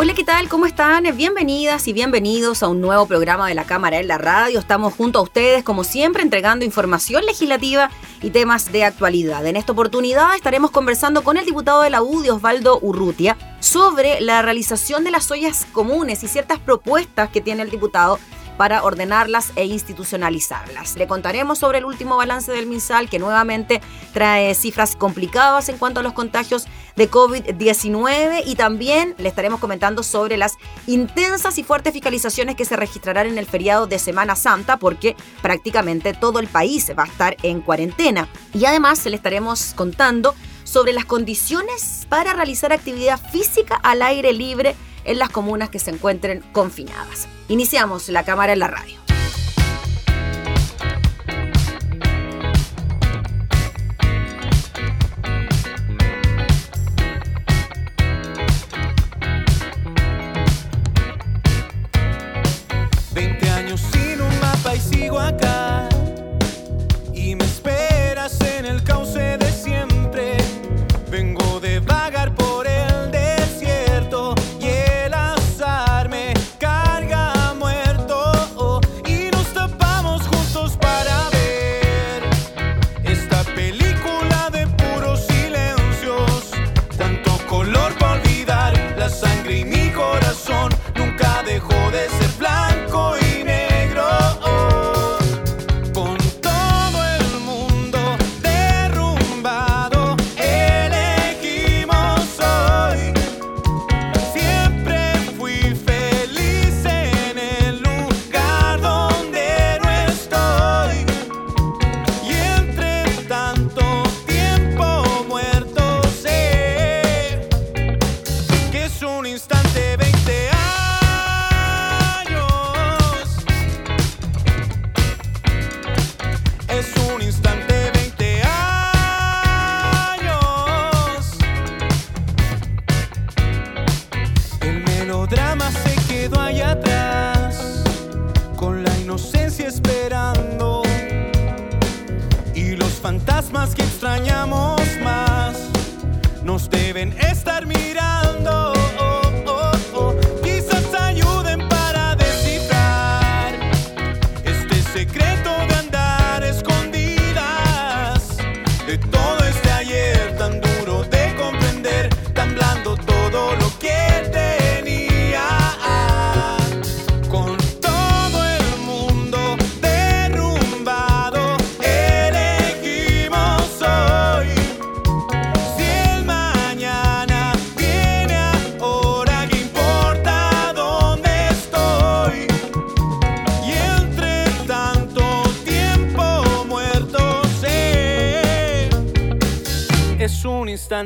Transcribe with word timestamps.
Hola, 0.00 0.14
¿qué 0.14 0.22
tal? 0.22 0.48
¿Cómo 0.48 0.64
están? 0.64 1.02
Bienvenidas 1.16 1.88
y 1.88 1.92
bienvenidos 1.92 2.62
a 2.62 2.68
un 2.68 2.80
nuevo 2.80 3.06
programa 3.06 3.48
de 3.48 3.56
la 3.56 3.64
Cámara 3.64 3.98
en 3.98 4.06
la 4.06 4.16
Radio. 4.16 4.60
Estamos 4.60 4.94
junto 4.94 5.18
a 5.18 5.22
ustedes, 5.22 5.64
como 5.64 5.82
siempre, 5.82 6.22
entregando 6.22 6.64
información 6.64 7.26
legislativa 7.26 7.90
y 8.22 8.30
temas 8.30 8.70
de 8.70 8.84
actualidad. 8.84 9.44
En 9.44 9.56
esta 9.56 9.72
oportunidad 9.72 10.36
estaremos 10.36 10.70
conversando 10.70 11.24
con 11.24 11.36
el 11.36 11.44
diputado 11.44 11.82
de 11.82 11.90
la 11.90 12.00
UDI, 12.00 12.30
Osvaldo 12.30 12.78
Urrutia, 12.80 13.36
sobre 13.58 14.20
la 14.20 14.40
realización 14.40 15.02
de 15.02 15.10
las 15.10 15.28
ollas 15.32 15.66
comunes 15.72 16.22
y 16.22 16.28
ciertas 16.28 16.60
propuestas 16.60 17.30
que 17.30 17.40
tiene 17.40 17.62
el 17.62 17.70
diputado 17.70 18.20
para 18.58 18.82
ordenarlas 18.82 19.52
e 19.56 19.64
institucionalizarlas. 19.64 20.96
Le 20.96 21.06
contaremos 21.06 21.58
sobre 21.58 21.78
el 21.78 21.86
último 21.86 22.18
balance 22.18 22.52
del 22.52 22.66
MinSal 22.66 23.08
que 23.08 23.18
nuevamente 23.18 23.80
trae 24.12 24.54
cifras 24.54 24.96
complicadas 24.96 25.70
en 25.70 25.78
cuanto 25.78 26.00
a 26.00 26.02
los 26.02 26.12
contagios 26.12 26.66
de 26.96 27.10
COVID-19 27.10 28.42
y 28.44 28.56
también 28.56 29.14
le 29.16 29.28
estaremos 29.28 29.60
comentando 29.60 30.02
sobre 30.02 30.36
las 30.36 30.56
intensas 30.86 31.56
y 31.56 31.64
fuertes 31.64 31.92
fiscalizaciones 31.92 32.56
que 32.56 32.64
se 32.64 32.76
registrarán 32.76 33.28
en 33.28 33.38
el 33.38 33.46
feriado 33.46 33.86
de 33.86 33.98
Semana 33.98 34.34
Santa 34.34 34.76
porque 34.76 35.16
prácticamente 35.40 36.12
todo 36.12 36.40
el 36.40 36.48
país 36.48 36.92
va 36.98 37.04
a 37.04 37.06
estar 37.06 37.36
en 37.42 37.60
cuarentena. 37.60 38.28
Y 38.52 38.64
además 38.64 39.06
le 39.06 39.14
estaremos 39.14 39.72
contando 39.74 40.34
sobre 40.64 40.92
las 40.92 41.04
condiciones 41.04 42.06
para 42.08 42.34
realizar 42.34 42.72
actividad 42.72 43.18
física 43.30 43.76
al 43.82 44.02
aire 44.02 44.32
libre 44.32 44.74
en 45.08 45.18
las 45.18 45.30
comunas 45.30 45.70
que 45.70 45.78
se 45.78 45.90
encuentren 45.90 46.42
confinadas. 46.52 47.28
Iniciamos 47.48 48.08
la 48.10 48.24
cámara 48.24 48.52
en 48.52 48.58
la 48.58 48.68
radio. 48.68 49.07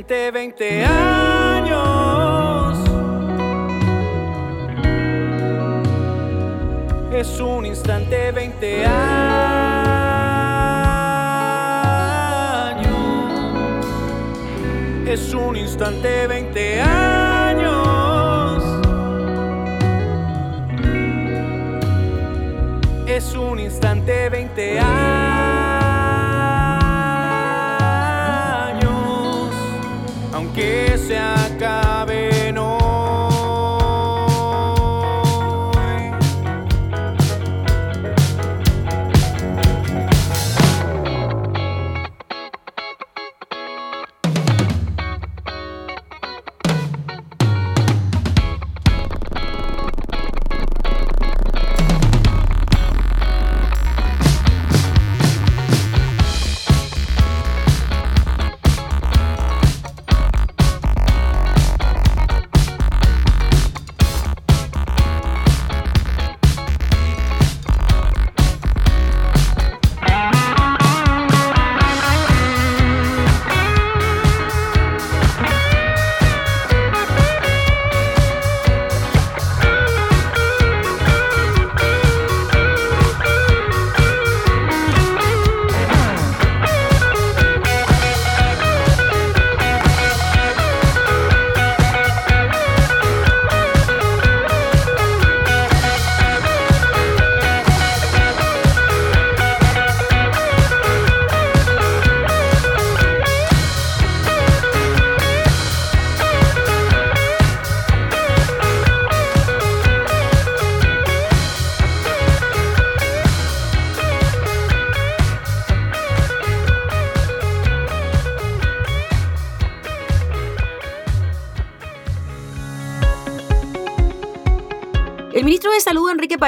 20 0.00 0.84
años. 0.86 1.68
Es 7.12 7.38
un 7.38 7.66
instante 7.66 8.32
20 8.32 8.86
años. 8.86 8.92
Es 15.06 15.34
un 15.34 15.56
instante 15.56 16.26
20 16.26 16.80
años. 16.80 18.64
Es 23.06 23.34
un 23.34 23.58
instante 23.60 24.30
20 24.30 24.80
años, 24.80 25.61
aunque 30.54 30.98
se 30.98 31.16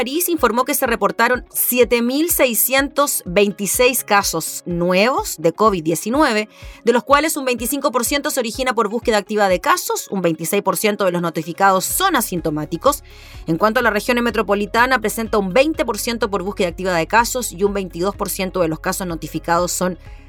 París, 0.05 0.29
informó 0.29 0.67
que 0.67 0.75
se 0.75 0.87
reportaron 0.87 1.47
7.626 1.47 4.05
casos 4.05 4.62
nuevos 4.67 5.37
de 5.39 5.55
COVID-19, 5.55 6.49
de 6.85 6.93
los 6.93 7.05
cuales 7.05 7.39
un 7.39 7.47
25% 7.47 8.31
se 8.31 8.39
origina 8.39 8.75
por 8.75 8.91
búsqueda 8.91 9.17
activa 9.17 9.49
de 9.49 9.62
casos, 9.62 10.09
un 10.11 10.23
26% 10.23 11.06
de 11.06 11.11
los 11.11 11.23
notificados 11.23 11.87
son 11.87 12.17
asintomáticos. 12.17 13.03
En 13.47 13.56
cuanto 13.56 13.81
a 13.81 13.83
la 13.83 13.89
región 13.89 14.23
metropolitana, 14.23 14.99
presenta 14.99 15.39
un 15.39 15.55
20% 15.55 16.29
por 16.29 16.43
búsqueda 16.43 16.69
activa 16.69 16.93
de 16.93 17.07
casos 17.07 17.53
y 17.53 17.65
un 17.65 17.73
22% 17.73 18.61
de 18.61 18.69
los 18.69 18.81
casos 18.81 19.07
notificados 19.07 19.73
son 19.73 19.93
asintomáticos. 19.93 20.24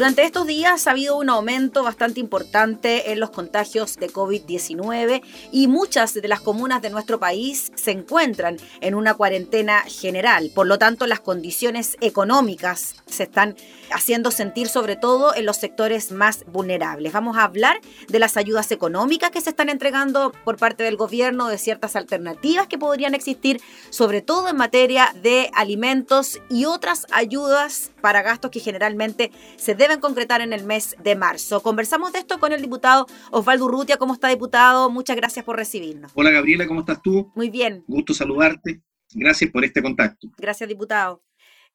Durante 0.00 0.24
estos 0.24 0.46
días 0.46 0.86
ha 0.86 0.92
habido 0.92 1.18
un 1.18 1.28
aumento 1.28 1.82
bastante 1.82 2.20
importante 2.20 3.12
en 3.12 3.20
los 3.20 3.28
contagios 3.28 3.96
de 3.96 4.08
COVID-19 4.08 5.20
y 5.52 5.66
muchas 5.68 6.14
de 6.14 6.26
las 6.26 6.40
comunas 6.40 6.80
de 6.80 6.88
nuestro 6.88 7.20
país 7.20 7.70
se 7.74 7.90
encuentran 7.90 8.56
en 8.80 8.94
una 8.94 9.12
cuarentena 9.12 9.82
general. 9.82 10.50
Por 10.54 10.68
lo 10.68 10.78
tanto, 10.78 11.06
las 11.06 11.20
condiciones 11.20 11.98
económicas 12.00 12.94
se 13.04 13.24
están 13.24 13.56
haciendo 13.92 14.30
sentir 14.30 14.68
sobre 14.68 14.96
todo 14.96 15.34
en 15.34 15.44
los 15.44 15.58
sectores 15.58 16.12
más 16.12 16.46
vulnerables. 16.46 17.12
Vamos 17.12 17.36
a 17.36 17.44
hablar 17.44 17.78
de 18.08 18.18
las 18.18 18.38
ayudas 18.38 18.72
económicas 18.72 19.30
que 19.30 19.42
se 19.42 19.50
están 19.50 19.68
entregando 19.68 20.32
por 20.46 20.56
parte 20.56 20.82
del 20.82 20.96
gobierno, 20.96 21.48
de 21.48 21.58
ciertas 21.58 21.94
alternativas 21.94 22.68
que 22.68 22.78
podrían 22.78 23.14
existir, 23.14 23.60
sobre 23.90 24.22
todo 24.22 24.48
en 24.48 24.56
materia 24.56 25.14
de 25.22 25.50
alimentos 25.52 26.40
y 26.48 26.64
otras 26.64 27.06
ayudas 27.10 27.90
para 28.00 28.22
gastos 28.22 28.50
que 28.50 28.60
generalmente 28.60 29.30
se 29.56 29.74
deben 29.74 29.89
concretar 29.98 30.40
en 30.40 30.52
el 30.52 30.64
mes 30.64 30.94
de 31.02 31.16
marzo. 31.16 31.62
Conversamos 31.62 32.12
de 32.12 32.20
esto 32.20 32.38
con 32.38 32.52
el 32.52 32.62
diputado 32.62 33.06
Osvaldo 33.32 33.64
Urrutia. 33.64 33.96
¿Cómo 33.96 34.14
está, 34.14 34.28
diputado? 34.28 34.90
Muchas 34.90 35.16
gracias 35.16 35.44
por 35.44 35.56
recibirnos. 35.56 36.12
Hola, 36.14 36.30
Gabriela, 36.30 36.66
¿cómo 36.68 36.80
estás 36.80 37.02
tú? 37.02 37.32
Muy 37.34 37.50
bien. 37.50 37.82
Gusto 37.88 38.14
saludarte. 38.14 38.82
Gracias 39.12 39.50
por 39.50 39.64
este 39.64 39.82
contacto. 39.82 40.28
Gracias, 40.38 40.68
diputado. 40.68 41.22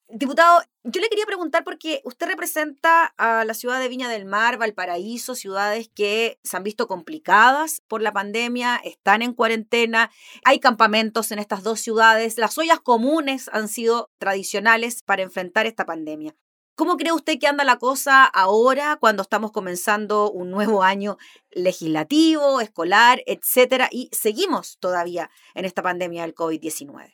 Diputado, 0.08 0.62
yo 0.84 1.02
le 1.02 1.10
quería 1.10 1.26
preguntar 1.26 1.64
porque 1.64 2.02
usted 2.04 2.28
representa 2.28 3.06
a 3.18 3.44
la 3.44 3.56
ciudad 3.56 3.80
de 3.80 3.90
Viña 3.90 4.08
del 4.08 4.26
Mar, 4.26 4.60
Valparaíso, 4.60 5.34
ciudades 5.34 5.90
que 5.96 6.40
se 6.44 6.56
han 6.56 6.64
visto 6.64 6.88
complicadas 6.88 7.82
por 7.88 8.04
la 8.04 8.14
pandemia, 8.14 8.80
están 8.84 9.24
en 9.24 9.34
cuarentena, 9.34 10.12
hay 10.44 10.60
campamentos 10.60 11.32
en 11.32 11.40
estas 11.40 11.64
dos 11.64 11.80
ciudades, 11.80 12.38
las 12.38 12.56
ollas 12.60 12.80
comunes 12.80 13.50
han 13.52 13.68
sido 13.68 14.12
tradicionales 14.20 15.02
para 15.02 15.24
enfrentar 15.24 15.66
esta 15.66 15.88
pandemia. 15.88 16.36
¿Cómo 16.76 16.98
cree 16.98 17.14
usted 17.14 17.40
que 17.40 17.48
anda 17.48 17.64
la 17.64 17.78
cosa 17.78 18.26
ahora 18.26 18.98
cuando 19.00 19.22
estamos 19.22 19.54
comenzando 19.54 20.30
un 20.30 20.52
nuevo 20.52 20.84
año 20.84 21.18
legislativo, 21.52 22.60
escolar, 22.60 23.22
etcétera, 23.28 23.88
y 23.90 24.10
seguimos 24.12 24.78
todavía 24.82 25.30
en 25.54 25.64
esta 25.64 25.82
pandemia 25.82 26.24
del 26.24 26.36
COVID-19? 26.36 27.14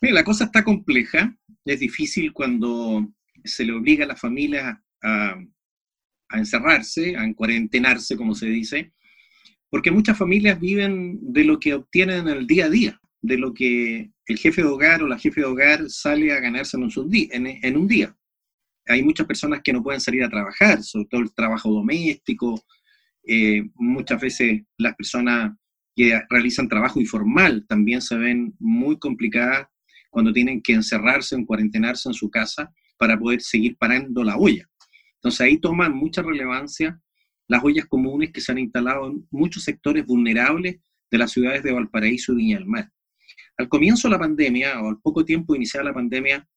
Mira, 0.00 0.14
la 0.14 0.22
cosa 0.22 0.44
está 0.44 0.62
compleja, 0.62 1.36
es 1.64 1.80
difícil 1.80 2.32
cuando 2.32 3.08
se 3.44 3.64
le 3.64 3.72
obliga 3.72 4.04
a 4.04 4.08
las 4.08 4.20
familias 4.20 4.78
a, 5.02 5.34
encerrarse, 6.32 7.16
a 7.16 7.34
cuarentenarse, 7.34 8.16
como 8.16 8.36
se 8.36 8.46
dice, 8.46 8.92
porque 9.70 9.90
muchas 9.90 10.16
familias 10.16 10.60
viven 10.60 11.18
de 11.20 11.42
lo 11.42 11.58
que 11.58 11.74
obtienen 11.74 12.28
en 12.28 12.36
el 12.36 12.46
día 12.46 12.66
a 12.66 12.70
día, 12.70 13.00
de 13.22 13.38
lo 13.38 13.52
que 13.52 14.12
el 14.26 14.38
jefe 14.38 14.62
de 14.62 14.68
hogar 14.68 15.02
o 15.02 15.08
la 15.08 15.18
jefe 15.18 15.40
de 15.40 15.48
hogar 15.48 15.90
sale 15.90 16.32
a 16.32 16.38
ganarse 16.38 16.76
en 16.76 17.46
en 17.46 17.76
un 17.76 17.88
día 17.88 18.16
hay 18.86 19.02
muchas 19.02 19.26
personas 19.26 19.60
que 19.62 19.72
no 19.72 19.82
pueden 19.82 20.00
salir 20.00 20.24
a 20.24 20.28
trabajar, 20.28 20.82
sobre 20.82 21.06
todo 21.06 21.20
el 21.20 21.34
trabajo 21.34 21.70
doméstico. 21.70 22.62
Eh, 23.26 23.62
muchas 23.74 24.20
veces 24.20 24.62
las 24.78 24.94
personas 24.96 25.52
que 25.94 26.20
realizan 26.28 26.68
trabajo 26.68 27.00
informal 27.00 27.66
también 27.68 28.00
se 28.00 28.16
ven 28.16 28.54
muy 28.58 28.98
complicadas 28.98 29.68
cuando 30.10 30.32
tienen 30.32 30.60
que 30.60 30.72
encerrarse, 30.72 31.34
en 31.34 31.44
cuarentenarse 31.44 32.08
en 32.08 32.14
su 32.14 32.30
casa 32.30 32.72
para 32.98 33.18
poder 33.18 33.40
seguir 33.40 33.76
parando 33.76 34.24
la 34.24 34.36
olla. 34.36 34.68
Entonces 35.14 35.40
ahí 35.42 35.58
toman 35.58 35.94
mucha 35.94 36.22
relevancia 36.22 37.00
las 37.46 37.64
ollas 37.64 37.86
comunes 37.86 38.30
que 38.32 38.40
se 38.40 38.52
han 38.52 38.58
instalado 38.58 39.08
en 39.08 39.26
muchos 39.30 39.64
sectores 39.64 40.06
vulnerables 40.06 40.78
de 41.10 41.18
las 41.18 41.32
ciudades 41.32 41.62
de 41.62 41.72
Valparaíso 41.72 42.32
y 42.32 42.36
Viña 42.36 42.58
del 42.58 42.66
Mar. 42.66 42.90
Al 43.56 43.68
comienzo 43.68 44.08
de 44.08 44.12
la 44.12 44.18
pandemia, 44.18 44.80
o 44.80 44.88
al 44.88 45.00
poco 45.00 45.24
tiempo 45.24 45.54
iniciada 45.54 45.84
la 45.84 45.94
pandemia, 45.94 46.48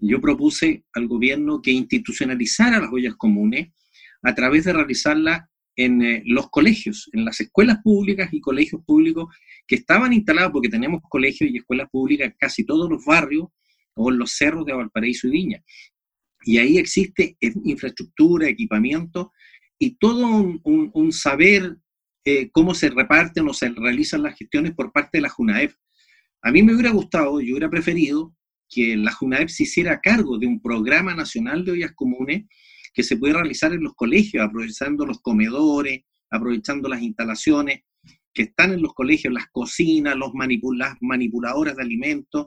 yo 0.00 0.20
propuse 0.20 0.84
al 0.94 1.06
gobierno 1.06 1.60
que 1.62 1.70
institucionalizara 1.70 2.80
las 2.80 2.92
ollas 2.92 3.14
comunes 3.16 3.68
a 4.22 4.34
través 4.34 4.64
de 4.64 4.72
realizarlas 4.72 5.42
en 5.76 6.02
eh, 6.02 6.22
los 6.26 6.50
colegios, 6.50 7.08
en 7.12 7.24
las 7.24 7.40
escuelas 7.40 7.78
públicas 7.82 8.28
y 8.32 8.40
colegios 8.40 8.82
públicos 8.84 9.34
que 9.66 9.76
estaban 9.76 10.12
instalados, 10.12 10.52
porque 10.52 10.68
tenemos 10.68 11.00
colegios 11.08 11.50
y 11.50 11.58
escuelas 11.58 11.88
públicas 11.90 12.34
casi 12.38 12.64
todos 12.64 12.90
los 12.90 13.04
barrios 13.04 13.48
o 13.94 14.10
en 14.10 14.18
los 14.18 14.32
cerros 14.32 14.66
de 14.66 14.72
Valparaíso 14.72 15.28
y 15.28 15.30
Viña. 15.30 15.64
Y 16.42 16.58
ahí 16.58 16.78
existe 16.78 17.36
infraestructura, 17.40 18.48
equipamiento 18.48 19.32
y 19.78 19.96
todo 19.96 20.60
un, 20.62 21.12
saber 21.12 21.76
eh, 22.24 22.50
cómo 22.50 22.74
se 22.74 22.90
reparten 22.90 23.48
o 23.48 23.54
se 23.54 23.68
realizan 23.70 24.22
las 24.22 24.36
gestiones 24.36 24.74
por 24.74 24.92
parte 24.92 25.18
de 25.18 25.22
la 25.22 25.30
JUNAEF. 25.30 25.74
A 26.42 26.50
mí 26.50 26.62
me 26.62 26.74
hubiera 26.74 26.90
gustado, 26.90 27.40
yo 27.40 27.52
hubiera 27.52 27.70
preferido 27.70 28.34
que 28.70 28.96
la 28.96 29.12
JUNAEP 29.12 29.48
se 29.48 29.64
hiciera 29.64 30.00
cargo 30.00 30.38
de 30.38 30.46
un 30.46 30.62
programa 30.62 31.14
nacional 31.14 31.64
de 31.64 31.72
ollas 31.72 31.92
comunes 31.94 32.44
que 32.94 33.02
se 33.02 33.16
puede 33.16 33.34
realizar 33.34 33.72
en 33.72 33.82
los 33.82 33.94
colegios, 33.94 34.44
aprovechando 34.44 35.04
los 35.04 35.20
comedores, 35.20 36.04
aprovechando 36.30 36.88
las 36.88 37.02
instalaciones 37.02 37.80
que 38.32 38.42
están 38.42 38.72
en 38.72 38.82
los 38.82 38.94
colegios, 38.94 39.34
las 39.34 39.48
cocinas, 39.50 40.16
los 40.16 40.30
las 40.76 40.96
manipuladoras 41.00 41.76
de 41.76 41.82
alimentos 41.82 42.46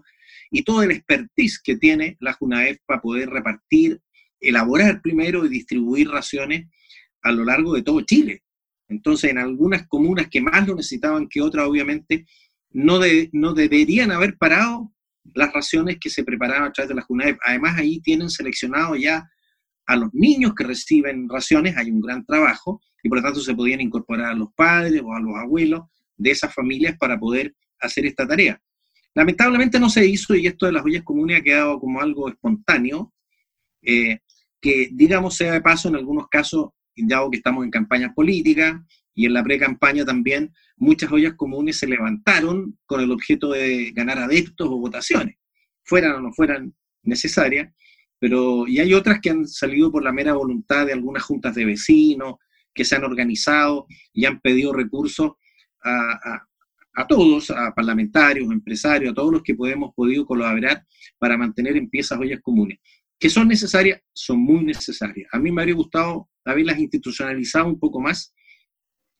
y 0.49 0.63
todo 0.63 0.81
el 0.81 0.91
expertise 0.91 1.61
que 1.61 1.75
tiene 1.75 2.15
la 2.21 2.33
JUNAEP 2.33 2.79
para 2.85 3.01
poder 3.01 3.29
repartir, 3.29 3.99
elaborar 4.39 5.01
primero 5.01 5.45
y 5.45 5.49
distribuir 5.49 6.09
raciones 6.09 6.69
a 7.21 7.31
lo 7.31 7.43
largo 7.43 7.73
de 7.73 7.83
todo 7.83 8.01
Chile. 8.01 8.43
Entonces, 8.87 9.31
en 9.31 9.37
algunas 9.37 9.87
comunas 9.87 10.27
que 10.29 10.41
más 10.41 10.65
lo 10.67 10.75
necesitaban 10.75 11.27
que 11.27 11.41
otras, 11.41 11.67
obviamente, 11.67 12.25
no, 12.71 12.99
no 13.31 13.53
deberían 13.53 14.11
haber 14.11 14.37
parado 14.37 14.92
las 15.33 15.53
raciones 15.53 15.97
que 15.99 16.09
se 16.09 16.23
preparaban 16.23 16.63
a 16.63 16.71
través 16.71 16.89
de 16.89 16.95
la 16.95 17.01
JUNAEP. 17.01 17.37
Además, 17.45 17.77
ahí 17.77 17.99
tienen 18.01 18.29
seleccionado 18.29 18.95
ya 18.95 19.27
a 19.85 19.95
los 19.95 20.09
niños 20.13 20.53
que 20.55 20.63
reciben 20.63 21.27
raciones, 21.29 21.75
hay 21.77 21.91
un 21.91 22.01
gran 22.01 22.25
trabajo, 22.25 22.81
y 23.01 23.09
por 23.09 23.17
lo 23.17 23.23
tanto 23.23 23.41
se 23.41 23.53
podían 23.53 23.81
incorporar 23.81 24.31
a 24.31 24.35
los 24.35 24.53
padres 24.55 25.01
o 25.03 25.13
a 25.13 25.19
los 25.19 25.35
abuelos 25.35 25.81
de 26.15 26.31
esas 26.31 26.53
familias 26.53 26.97
para 26.97 27.19
poder 27.19 27.53
hacer 27.79 28.05
esta 28.05 28.25
tarea. 28.27 28.61
Lamentablemente 29.13 29.79
no 29.79 29.89
se 29.89 30.05
hizo 30.05 30.35
y 30.35 30.47
esto 30.47 30.65
de 30.65 30.71
las 30.71 30.83
ollas 30.83 31.03
comunes 31.03 31.39
ha 31.39 31.43
quedado 31.43 31.79
como 31.79 32.01
algo 32.01 32.29
espontáneo, 32.29 33.13
eh, 33.81 34.19
que 34.61 34.89
digamos 34.93 35.35
sea 35.35 35.51
de 35.51 35.61
paso 35.61 35.89
en 35.89 35.97
algunos 35.97 36.27
casos, 36.29 36.69
ya 36.95 37.19
que 37.29 37.37
estamos 37.37 37.65
en 37.65 37.71
campañas 37.71 38.13
políticas 38.15 38.75
y 39.15 39.25
en 39.25 39.33
la 39.33 39.43
pre-campaña 39.43 40.05
también, 40.05 40.53
muchas 40.75 41.11
ollas 41.11 41.33
comunes 41.35 41.77
se 41.77 41.87
levantaron 41.87 42.77
con 42.85 43.01
el 43.01 43.11
objeto 43.11 43.51
de 43.51 43.91
ganar 43.91 44.19
adeptos 44.19 44.67
o 44.67 44.77
votaciones, 44.77 45.37
fueran 45.83 46.13
o 46.13 46.21
no 46.21 46.33
fueran 46.33 46.73
necesarias, 47.03 47.71
pero 48.19 48.67
y 48.67 48.79
hay 48.79 48.93
otras 48.93 49.19
que 49.21 49.29
han 49.29 49.47
salido 49.47 49.91
por 49.91 50.03
la 50.03 50.13
mera 50.13 50.33
voluntad 50.33 50.85
de 50.85 50.93
algunas 50.93 51.23
juntas 51.23 51.55
de 51.55 51.65
vecinos, 51.65 52.35
que 52.73 52.85
se 52.85 52.95
han 52.95 53.03
organizado 53.03 53.85
y 54.13 54.25
han 54.25 54.39
pedido 54.39 54.73
recursos 54.73 55.33
a, 55.83 56.41
a, 56.95 57.07
todos, 57.07 57.51
a 57.51 57.73
parlamentarios, 57.73 58.51
empresarios, 58.51 59.11
a 59.11 59.15
todos 59.15 59.31
los 59.31 59.43
que 59.43 59.55
podemos 59.55 59.93
podido 59.95 60.25
colaborar 60.25 60.85
para 61.19 61.37
mantener 61.37 61.77
en 61.77 61.89
pie 61.89 62.01
esas 62.01 62.19
ollas 62.19 62.39
comunes. 62.41 62.79
Que 63.19 63.29
son 63.29 63.47
necesarias, 63.47 64.01
son 64.13 64.39
muy 64.39 64.63
necesarias. 64.63 65.29
A 65.31 65.39
mí 65.39 65.51
me 65.51 65.61
habría 65.61 65.75
gustado 65.75 66.29
haberlas 66.45 66.79
institucionalizado 66.79 67.67
un 67.67 67.79
poco 67.79 68.01
más, 68.01 68.33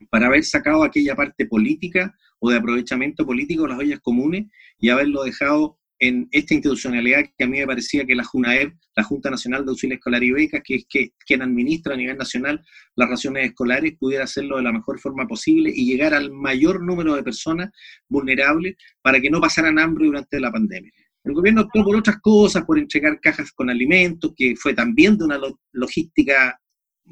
para 0.09 0.27
haber 0.27 0.43
sacado 0.43 0.83
aquella 0.83 1.15
parte 1.15 1.45
política 1.45 2.15
o 2.39 2.49
de 2.49 2.57
aprovechamiento 2.57 3.25
político 3.25 3.63
de 3.63 3.69
las 3.69 3.79
ollas 3.79 3.99
comunes 4.01 4.45
y 4.79 4.89
haberlo 4.89 5.23
dejado 5.23 5.79
en 5.99 6.27
esta 6.31 6.53
institucionalidad 6.53 7.23
que 7.37 7.45
a 7.45 7.47
mí 7.47 7.59
me 7.59 7.67
parecía 7.67 8.05
que 8.05 8.15
la 8.15 8.25
JUNAEP, 8.25 8.73
la 8.95 9.03
Junta 9.03 9.29
Nacional 9.29 9.63
de 9.63 9.71
Auxilio 9.71 9.95
Escolar 9.95 10.21
y 10.21 10.31
Becas, 10.31 10.61
que 10.61 10.75
es 10.75 10.85
que, 10.89 11.13
quien 11.25 11.41
administra 11.41 11.93
a 11.93 11.97
nivel 11.97 12.17
nacional 12.17 12.61
las 12.95 13.09
raciones 13.09 13.45
escolares, 13.45 13.93
pudiera 13.97 14.25
hacerlo 14.25 14.57
de 14.57 14.63
la 14.63 14.73
mejor 14.73 14.99
forma 14.99 15.25
posible 15.27 15.71
y 15.73 15.85
llegar 15.85 16.13
al 16.13 16.31
mayor 16.31 16.83
número 16.83 17.15
de 17.15 17.23
personas 17.23 17.69
vulnerables 18.09 18.75
para 19.01 19.21
que 19.21 19.29
no 19.29 19.39
pasaran 19.39 19.79
hambre 19.79 20.07
durante 20.07 20.39
la 20.41 20.51
pandemia. 20.51 20.91
El 21.23 21.33
gobierno 21.33 21.61
optó 21.61 21.83
por 21.85 21.95
otras 21.95 22.19
cosas, 22.19 22.65
por 22.65 22.77
entregar 22.77 23.21
cajas 23.21 23.53
con 23.53 23.69
alimentos, 23.69 24.33
que 24.35 24.55
fue 24.57 24.73
también 24.73 25.17
de 25.17 25.23
una 25.23 25.39
logística 25.71 26.59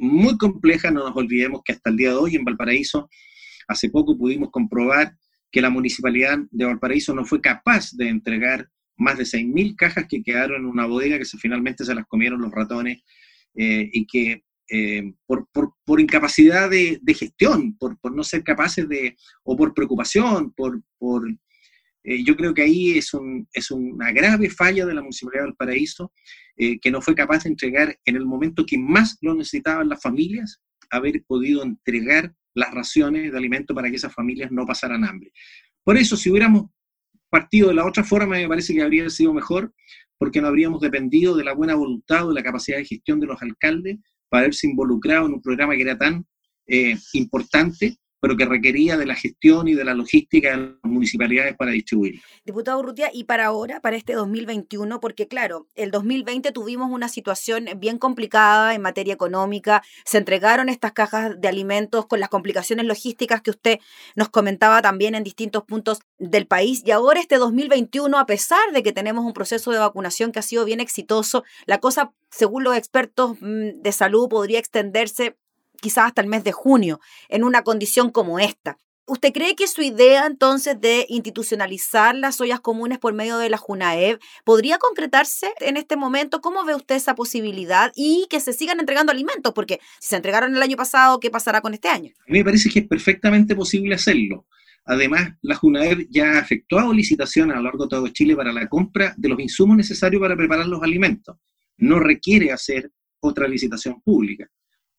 muy 0.01 0.37
compleja, 0.37 0.89
no 0.89 1.07
nos 1.07 1.15
olvidemos 1.15 1.61
que 1.63 1.73
hasta 1.73 1.91
el 1.91 1.97
día 1.97 2.09
de 2.09 2.15
hoy 2.15 2.35
en 2.35 2.43
Valparaíso, 2.43 3.07
hace 3.67 3.89
poco 3.89 4.17
pudimos 4.17 4.49
comprobar 4.49 5.15
que 5.51 5.61
la 5.61 5.69
municipalidad 5.69 6.39
de 6.49 6.65
Valparaíso 6.65 7.13
no 7.13 7.23
fue 7.23 7.39
capaz 7.39 7.91
de 7.93 8.09
entregar 8.09 8.67
más 8.97 9.17
de 9.17 9.25
6.000 9.25 9.75
cajas 9.75 10.05
que 10.09 10.23
quedaron 10.23 10.61
en 10.61 10.67
una 10.67 10.87
bodega 10.87 11.17
que 11.17 11.25
se, 11.25 11.37
finalmente 11.37 11.85
se 11.85 11.93
las 11.93 12.05
comieron 12.07 12.41
los 12.41 12.51
ratones 12.51 13.03
eh, 13.55 13.89
y 13.91 14.05
que 14.07 14.43
eh, 14.69 15.13
por, 15.25 15.47
por, 15.85 15.99
incapacidad 15.99 16.69
de, 16.69 16.99
gestión, 17.13 17.77
por, 17.77 17.99
por, 17.99 18.15
no 18.15 18.23
ser 18.23 18.43
capaces 18.43 18.87
de, 18.87 19.17
o 19.43 19.55
por 19.55 19.73
preocupación, 19.73 20.53
por 20.53 20.81
eh, 22.03 22.23
yo 22.23 22.35
creo 22.35 22.53
que 22.53 22.63
ahí 22.63 22.97
es, 22.97 23.13
un, 23.13 23.47
es 23.53 23.71
una 23.71 24.11
grave 24.11 24.49
falla 24.49 24.85
de 24.85 24.93
la 24.93 25.01
Municipalidad 25.01 25.45
del 25.45 25.55
Paraíso, 25.55 26.11
eh, 26.57 26.79
que 26.79 26.91
no 26.91 27.01
fue 27.01 27.15
capaz 27.15 27.43
de 27.43 27.49
entregar 27.49 27.97
en 28.05 28.15
el 28.15 28.25
momento 28.25 28.65
que 28.65 28.77
más 28.77 29.17
lo 29.21 29.33
necesitaban 29.35 29.89
las 29.89 30.01
familias, 30.01 30.61
haber 30.89 31.23
podido 31.25 31.63
entregar 31.63 32.33
las 32.53 32.73
raciones 32.73 33.31
de 33.31 33.37
alimento 33.37 33.73
para 33.73 33.89
que 33.89 33.95
esas 33.95 34.13
familias 34.13 34.51
no 34.51 34.65
pasaran 34.65 35.05
hambre. 35.05 35.31
Por 35.83 35.97
eso, 35.97 36.17
si 36.17 36.29
hubiéramos 36.29 36.65
partido 37.29 37.69
de 37.69 37.75
la 37.75 37.85
otra 37.85 38.03
forma 38.03 38.35
me 38.35 38.47
parece 38.47 38.73
que 38.73 38.81
habría 38.81 39.09
sido 39.09 39.33
mejor, 39.33 39.73
porque 40.17 40.41
no 40.41 40.47
habríamos 40.47 40.81
dependido 40.81 41.35
de 41.35 41.43
la 41.43 41.53
buena 41.53 41.75
voluntad 41.75 42.25
o 42.25 42.29
de 42.29 42.35
la 42.35 42.43
capacidad 42.43 42.77
de 42.77 42.85
gestión 42.85 43.19
de 43.19 43.25
los 43.25 43.41
alcaldes 43.41 43.97
para 44.29 44.41
haberse 44.41 44.67
involucrado 44.67 45.25
en 45.25 45.33
un 45.33 45.41
programa 45.41 45.75
que 45.75 45.81
era 45.81 45.97
tan 45.97 46.25
eh, 46.67 46.95
importante 47.13 47.97
pero 48.21 48.37
que 48.37 48.45
requería 48.45 48.95
de 48.97 49.05
la 49.05 49.15
gestión 49.15 49.67
y 49.67 49.73
de 49.73 49.83
la 49.83 49.93
logística 49.93 50.51
de 50.51 50.57
las 50.57 50.69
municipalidades 50.83 51.57
para 51.57 51.71
distribuir. 51.71 52.21
Diputado 52.45 52.79
Urrutia, 52.79 53.09
y 53.11 53.25
para 53.25 53.47
ahora, 53.47 53.81
para 53.81 53.97
este 53.97 54.13
2021, 54.13 54.99
porque 54.99 55.27
claro, 55.27 55.67
el 55.75 55.91
2020 55.91 56.51
tuvimos 56.51 56.91
una 56.91 57.09
situación 57.09 57.65
bien 57.77 57.97
complicada 57.97 58.75
en 58.75 58.81
materia 58.81 59.13
económica, 59.13 59.83
se 60.05 60.19
entregaron 60.19 60.69
estas 60.69 60.93
cajas 60.93 61.41
de 61.41 61.47
alimentos 61.47 62.05
con 62.05 62.19
las 62.19 62.29
complicaciones 62.29 62.85
logísticas 62.85 63.41
que 63.41 63.49
usted 63.49 63.79
nos 64.15 64.29
comentaba 64.29 64.81
también 64.81 65.15
en 65.15 65.23
distintos 65.23 65.63
puntos 65.63 65.99
del 66.19 66.45
país, 66.45 66.83
y 66.85 66.91
ahora 66.91 67.19
este 67.19 67.37
2021, 67.37 68.17
a 68.17 68.25
pesar 68.27 68.71
de 68.71 68.83
que 68.83 68.93
tenemos 68.93 69.25
un 69.25 69.33
proceso 69.33 69.71
de 69.71 69.79
vacunación 69.79 70.31
que 70.31 70.39
ha 70.39 70.43
sido 70.43 70.63
bien 70.63 70.79
exitoso, 70.79 71.43
la 71.65 71.79
cosa, 71.79 72.13
según 72.29 72.63
los 72.63 72.77
expertos 72.77 73.37
mm, 73.41 73.81
de 73.81 73.91
salud, 73.91 74.29
podría 74.29 74.59
extenderse 74.59 75.37
quizás 75.81 76.05
hasta 76.05 76.21
el 76.21 76.27
mes 76.27 76.45
de 76.45 76.53
junio, 76.53 77.01
en 77.27 77.43
una 77.43 77.63
condición 77.63 78.09
como 78.11 78.39
esta. 78.39 78.77
¿Usted 79.07 79.33
cree 79.33 79.55
que 79.55 79.67
su 79.67 79.81
idea 79.81 80.25
entonces 80.25 80.79
de 80.79 81.05
institucionalizar 81.09 82.15
las 82.15 82.39
ollas 82.39 82.61
comunes 82.61 82.99
por 82.99 83.13
medio 83.13 83.39
de 83.39 83.49
la 83.49 83.57
JUNAEV 83.57 84.19
podría 84.45 84.77
concretarse 84.77 85.47
en 85.59 85.75
este 85.75 85.97
momento? 85.97 86.39
¿Cómo 86.39 86.63
ve 86.63 86.75
usted 86.75 86.95
esa 86.95 87.15
posibilidad 87.15 87.91
y 87.95 88.27
que 88.29 88.39
se 88.39 88.53
sigan 88.53 88.79
entregando 88.79 89.11
alimentos? 89.11 89.51
Porque 89.53 89.81
si 89.99 90.09
se 90.09 90.15
entregaron 90.15 90.55
el 90.55 90.61
año 90.61 90.77
pasado, 90.77 91.19
¿qué 91.19 91.29
pasará 91.29 91.59
con 91.59 91.73
este 91.73 91.89
año? 91.89 92.13
A 92.19 92.31
mí 92.31 92.37
me 92.37 92.45
parece 92.45 92.69
que 92.69 92.79
es 92.79 92.87
perfectamente 92.87 93.53
posible 93.53 93.95
hacerlo. 93.95 94.45
Además, 94.85 95.33
la 95.41 95.55
JUNAEV 95.55 96.07
ya 96.09 96.37
ha 96.37 96.39
efectuado 96.39 96.93
licitaciones 96.93 97.55
a 97.55 97.57
lo 97.57 97.65
largo 97.65 97.85
de 97.85 97.89
todo 97.89 98.07
Chile 98.09 98.35
para 98.35 98.53
la 98.53 98.69
compra 98.69 99.13
de 99.17 99.29
los 99.29 99.39
insumos 99.39 99.75
necesarios 99.75 100.21
para 100.21 100.37
preparar 100.37 100.67
los 100.67 100.81
alimentos. 100.81 101.35
No 101.77 101.99
requiere 101.99 102.51
hacer 102.51 102.89
otra 103.19 103.47
licitación 103.47 104.01
pública. 104.01 104.49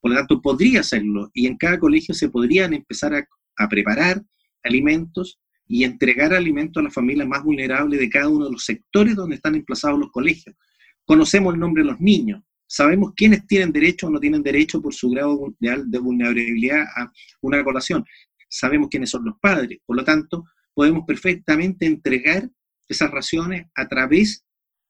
Por 0.03 0.11
lo 0.11 0.17
tanto, 0.17 0.43
podría 0.43 0.81
hacerlo 0.81 1.31
y 1.33 1.47
en 1.47 1.57
cada 1.57 1.79
colegio 1.79 2.13
se 2.13 2.29
podrían 2.29 2.75
empezar 2.75 3.15
a, 3.15 3.69
preparar 3.69 4.21
alimentos 4.65 5.39
y 5.69 5.85
entregar 5.85 6.35
alimentos 6.35 6.81
a 6.81 6.85
las 6.85 6.93
familias 6.93 7.29
más 7.29 7.45
vulnerables 7.45 8.01
de 8.01 8.11
cada 8.11 8.29
uno 8.29 8.47
de 8.47 8.51
los 8.51 8.65
sectores 8.65 9.15
donde 9.15 9.37
están 9.37 9.55
emplazados 9.55 10.01
los 10.01 10.11
colegios. 10.11 10.57
Conocemos 11.05 11.55
el 11.55 11.61
nombre 11.61 11.85
de 11.85 11.91
los 11.91 12.01
niños, 12.01 12.43
sabemos 12.67 13.13
quiénes 13.15 13.47
tienen 13.47 13.71
derecho 13.71 14.09
o 14.09 14.11
no 14.11 14.19
tienen 14.19 14.43
derecho 14.43 14.83
por 14.83 14.93
su 14.93 15.11
grado 15.11 15.55
de 15.61 15.99
vulnerabilidad 16.01 16.83
a 16.97 17.13
una 17.41 17.63
colación, 17.63 18.05
sabemos 18.49 18.89
quiénes 18.91 19.11
son 19.11 19.25
los 19.25 19.39
padres, 19.41 19.79
por 19.87 19.97
lo 19.97 20.05
tanto, 20.05 20.45
podemos 20.75 21.05
perfectamente 21.07 21.87
entregar 21.87 22.51
esas 22.89 23.11
raciones 23.13 23.67
a 23.77 23.87
través 23.87 24.45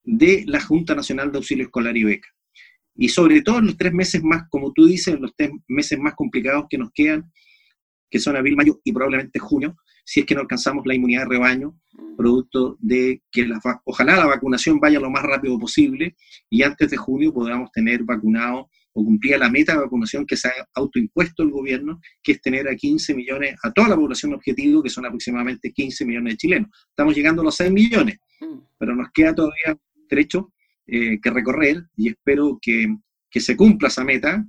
de 0.05 0.45
la 0.47 0.61
Junta 0.63 0.95
Nacional 0.95 1.31
de 1.31 1.39
Auxilio 1.39 1.65
Escolar 1.65 1.97
y 1.97 2.05
Beca. 2.05 2.29
Y 2.95 3.09
sobre 3.09 3.43
todo 3.43 3.59
en 3.59 3.67
los 3.67 3.77
tres 3.77 3.93
meses 3.93 4.23
más, 4.23 4.45
como 4.51 4.73
tú 4.73 4.87
dices, 4.87 5.19
los 5.19 5.35
tres 5.37 5.51
meses 5.69 5.99
más 5.99 6.15
complicados 6.15 6.67
que 6.69 6.79
nos 6.79 6.91
quedan, 6.93 7.31
que 8.11 8.19
son 8.19 8.37
abril, 8.37 8.57
mayo 8.57 8.81
y 8.85 8.93
probablemente 8.93 9.39
junio, 9.39 9.75
si 10.05 10.21
es 10.21 10.27
que 10.27 10.35
no 10.35 10.43
alcanzamos 10.43 10.85
la 10.87 10.95
inmunidad 10.95 11.23
de 11.23 11.29
rebaño, 11.29 11.79
producto 12.17 12.77
de 12.81 13.23
que 13.31 13.47
la, 13.47 13.61
ojalá 13.85 14.17
la 14.17 14.27
vacunación 14.27 14.79
vaya 14.79 15.01
lo 15.01 15.11
más 15.11 15.23
rápido 15.23 15.59
posible 15.59 16.17
y 16.51 16.63
antes 16.63 16.91
de 16.91 16.97
junio 16.97 17.33
podamos 17.33 17.71
tener 17.73 18.05
vacunado 18.05 18.69
o 18.95 19.05
cumplir 19.05 19.39
la 19.39 19.49
meta 19.49 19.73
de 19.73 19.81
vacunación 19.81 20.27
que 20.27 20.37
se 20.37 20.49
ha 20.49 20.53
autoimpuesto 20.75 21.43
el 21.43 21.51
gobierno, 21.51 21.99
que 22.23 22.33
es 22.33 22.43
tener 22.43 22.69
a 22.69 22.77
15 22.77 23.15
millones, 23.15 23.57
a 23.63 23.73
toda 23.73 23.89
la 23.89 23.97
población 23.97 24.35
objetivo, 24.35 24.83
que 24.83 24.91
son 24.91 25.07
aproximadamente 25.07 25.73
15 25.73 26.05
millones 26.05 26.35
de 26.35 26.37
chilenos. 26.37 26.71
Estamos 26.91 27.15
llegando 27.15 27.41
a 27.41 27.47
los 27.47 27.57
6 27.57 27.73
millones, 27.73 28.19
mm. 28.41 28.59
pero 28.79 28.95
nos 28.95 29.09
queda 29.13 29.35
todavía 29.35 29.79
trecho 30.09 30.53
eh, 30.87 31.21
que 31.21 31.31
recorrer 31.31 31.85
y 31.97 32.09
espero 32.09 32.59
que, 32.61 32.97
que, 33.31 33.41
se 33.41 33.57
cumpla 33.57 33.89
esa 33.89 34.05
meta, 34.05 34.45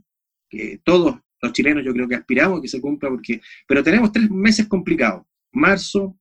que 0.49 0.79
todos 0.83 1.19
los 1.41 1.53
chilenos 1.53 1.83
yo 1.85 1.93
creo 1.93 2.07
que 2.07 2.15
aspiramos 2.15 2.61
que 2.61 2.67
se 2.67 2.81
cumpla, 2.81 3.09
porque, 3.09 3.41
pero 3.67 3.83
tenemos 3.83 4.11
tres 4.11 4.29
meses 4.29 4.67
complicados. 4.67 5.23
Marzo, 5.51 6.17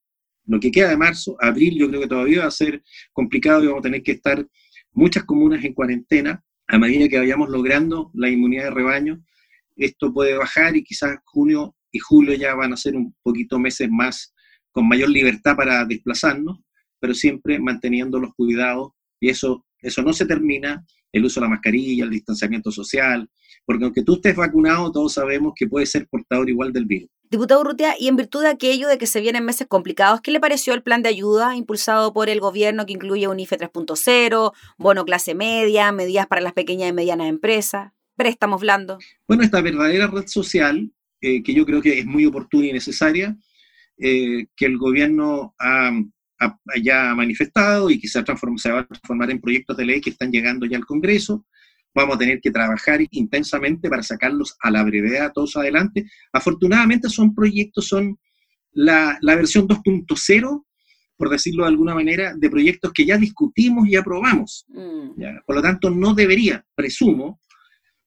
lo 0.47 0.61
que 0.61 0.71
queda 0.71 0.91
de 0.91 0.97
marzo, 0.97 1.37
abril 1.41 1.79
yo 1.79 1.89
creo 1.89 2.01
que 2.01 2.09
todavía 2.09 2.41
va 2.41 2.49
a 2.49 2.51
ser 2.51 2.83
complicado 3.13 3.63
y 3.63 3.67
vamos 3.67 3.81
a 3.81 3.83
tener 3.83 4.03
que 4.03 4.13
estar 4.13 4.47
muchas 4.93 5.25
comunas 5.25 5.65
en 5.65 5.75
cuarentena 5.75 6.45
a 6.67 6.79
medida 6.79 7.09
que 7.09 7.19
vayamos 7.19 7.49
logrando 7.49 8.11
la 8.15 8.29
inmunidad 8.29 8.65
de 8.65 8.71
rebaño. 8.71 9.25
Esto 9.77 10.13
puede 10.13 10.37
bajar 10.37 10.77
y 10.77 10.85
quizás 10.85 11.17
junio 11.25 11.75
y 11.91 11.99
julio 11.99 12.35
ya 12.35 12.55
van 12.55 12.73
a 12.73 12.77
ser 12.77 12.97
un 12.97 13.15
poquito 13.23 13.59
meses 13.59 13.89
más 13.91 14.35
con 14.71 14.89
mayor 14.89 15.11
libertad 15.11 15.57
para 15.57 15.85
desplazarnos, 15.85 16.61
pero 16.99 17.15
siempre 17.15 17.59
manteniendo 17.59 18.19
los 18.19 18.35
cuidados 18.35 18.93
y 19.21 19.29
eso 19.29 19.67
eso 19.83 20.03
no 20.03 20.13
se 20.13 20.27
termina, 20.27 20.85
el 21.13 21.25
uso 21.25 21.41
de 21.41 21.47
la 21.47 21.51
mascarilla, 21.51 22.05
el 22.05 22.11
distanciamiento 22.11 22.71
social, 22.71 23.29
porque 23.67 23.85
aunque 23.85 24.03
tú 24.03 24.15
estés 24.15 24.35
vacunado, 24.35 24.91
todos 24.91 25.13
sabemos 25.13 25.53
que 25.55 25.67
puede 25.67 25.87
ser 25.87 26.09
portador 26.09 26.49
igual 26.49 26.73
del 26.73 26.87
virus. 26.87 27.11
Diputado 27.31 27.63
Urrutia, 27.63 27.95
y 27.99 28.09
en 28.09 28.17
virtud 28.17 28.43
de 28.43 28.49
aquello 28.49 28.89
de 28.89 28.99
que 28.99 29.07
se 29.07 29.21
vienen 29.21 29.45
meses 29.45 29.67
complicados, 29.67 30.21
¿qué 30.21 30.31
le 30.31 30.41
pareció 30.41 30.75
el 30.75 30.83
plan 30.83 31.03
de 31.03 31.09
ayuda 31.09 31.57
impulsado 31.57 32.13
por 32.13 32.29
el 32.29 32.41
gobierno 32.41 32.85
que 32.85 32.93
incluye 32.93 33.27
un 33.27 33.41
IFE 33.41 33.59
3.0, 33.59 34.53
bono 34.77 35.05
clase 35.05 35.35
media, 35.35 35.93
medidas 35.93 36.27
para 36.27 36.43
las 36.43 36.53
pequeñas 36.53 36.91
y 36.91 36.93
medianas 36.93 37.29
empresas, 37.29 37.93
préstamos 38.17 38.61
blandos? 38.61 39.03
Bueno, 39.27 39.45
esta 39.45 39.63
verdadera 39.63 40.09
red 40.09 40.27
social, 40.27 40.93
eh, 41.23 41.43
que 41.43 41.55
yo 41.55 41.65
creo 41.65 41.81
que 41.81 42.01
es 42.01 42.05
muy 42.05 42.27
oportuna 42.27 42.67
y 42.67 42.73
necesaria, 42.73 43.35
eh, 43.97 44.47
que 44.55 44.67
el 44.67 44.77
gobierno 44.77 45.55
ha 45.59 45.91
ya 46.83 47.15
manifestado 47.15 47.91
y 47.91 48.01
que 48.01 48.09
se, 48.09 48.23
se 48.57 48.73
va 48.73 48.81
a 48.81 48.87
transformar 48.87 49.31
en 49.31 49.41
proyectos 49.41 49.77
de 49.77 49.85
ley 49.85 50.01
que 50.01 50.11
están 50.11 50.31
llegando 50.31 50.67
ya 50.67 50.77
al 50.77 50.87
Congreso. 50.87 51.47
Vamos 51.95 52.17
a 52.17 52.19
tener 52.19 52.41
que 52.41 52.51
trabajar 52.51 53.01
intensamente 53.11 53.89
para 53.91 54.03
sacarlos 54.03 54.57
a 54.61 54.71
la 54.71 54.83
brevedad 54.83 55.33
todos 55.33 55.57
adelante. 55.57 56.07
Afortunadamente 56.33 57.09
son 57.09 57.35
proyectos, 57.35 57.89
son 57.89 58.19
la, 58.73 59.19
la 59.21 59.35
versión 59.35 59.69
2.0, 59.69 60.65
por 61.17 61.31
decirlo 61.31 61.65
de 61.65 61.69
alguna 61.69 61.95
manera, 61.95 62.35
de 62.35 62.51
proyectos 62.51 62.93
que 62.93 63.05
ya 63.05 63.19
discutimos 63.19 63.87
y 63.89 63.97
aprobamos. 63.97 64.65
Mm. 64.69 65.11
Por 65.47 65.57
lo 65.57 65.63
tanto, 65.63 65.91
no 65.91 66.15
debería, 66.15 66.65
presumo, 66.75 67.41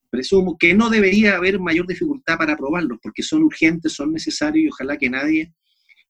presumo 0.09 0.57
que 0.57 0.73
no 0.73 0.89
debería 0.89 1.35
haber 1.35 1.59
mayor 1.59 1.85
dificultad 1.85 2.37
para 2.37 2.53
aprobarlos, 2.53 2.99
porque 3.01 3.21
son 3.21 3.43
urgentes, 3.43 3.93
son 3.93 4.11
necesarios 4.11 4.65
y 4.65 4.69
ojalá 4.69 4.97
que 4.97 5.09
nadie 5.09 5.53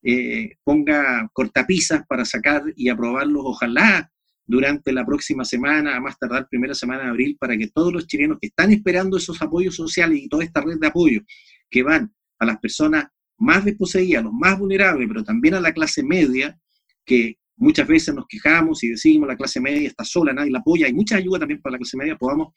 eh, 0.03 0.57
ponga 0.63 1.29
cortapisas 1.33 2.05
para 2.07 2.25
sacar 2.25 2.63
y 2.75 2.89
aprobarlos, 2.89 3.43
ojalá 3.45 4.11
durante 4.47 4.93
la 4.93 5.05
próxima 5.05 5.43
semana, 5.43 5.95
a 5.95 5.99
más 5.99 6.17
tardar 6.19 6.47
primera 6.47 6.75
semana 6.75 7.03
de 7.03 7.09
abril, 7.09 7.37
para 7.39 7.57
que 7.57 7.67
todos 7.67 7.91
los 7.91 8.05
chilenos 8.05 8.37
que 8.39 8.47
están 8.47 8.71
esperando 8.71 9.17
esos 9.17 9.41
apoyos 9.41 9.75
sociales 9.75 10.19
y 10.21 10.29
toda 10.29 10.43
esta 10.43 10.61
red 10.61 10.77
de 10.79 10.87
apoyo 10.87 11.21
que 11.69 11.83
van 11.83 12.13
a 12.39 12.45
las 12.45 12.59
personas 12.59 13.05
más 13.37 13.65
desposeídas, 13.65 14.23
los 14.23 14.33
más 14.33 14.57
vulnerables, 14.59 15.07
pero 15.07 15.23
también 15.23 15.55
a 15.55 15.59
la 15.59 15.73
clase 15.73 16.03
media, 16.03 16.57
que 17.03 17.37
muchas 17.57 17.87
veces 17.87 18.13
nos 18.13 18.25
quejamos 18.27 18.83
y 18.83 18.89
decimos 18.89 19.27
la 19.27 19.35
clase 19.35 19.59
media 19.59 19.87
está 19.87 20.03
sola, 20.03 20.33
nadie 20.33 20.51
la 20.51 20.59
apoya, 20.59 20.85
hay 20.85 20.93
mucha 20.93 21.17
ayuda 21.17 21.39
también 21.39 21.61
para 21.61 21.73
la 21.73 21.77
clase 21.79 21.97
media, 21.97 22.17
podamos 22.17 22.53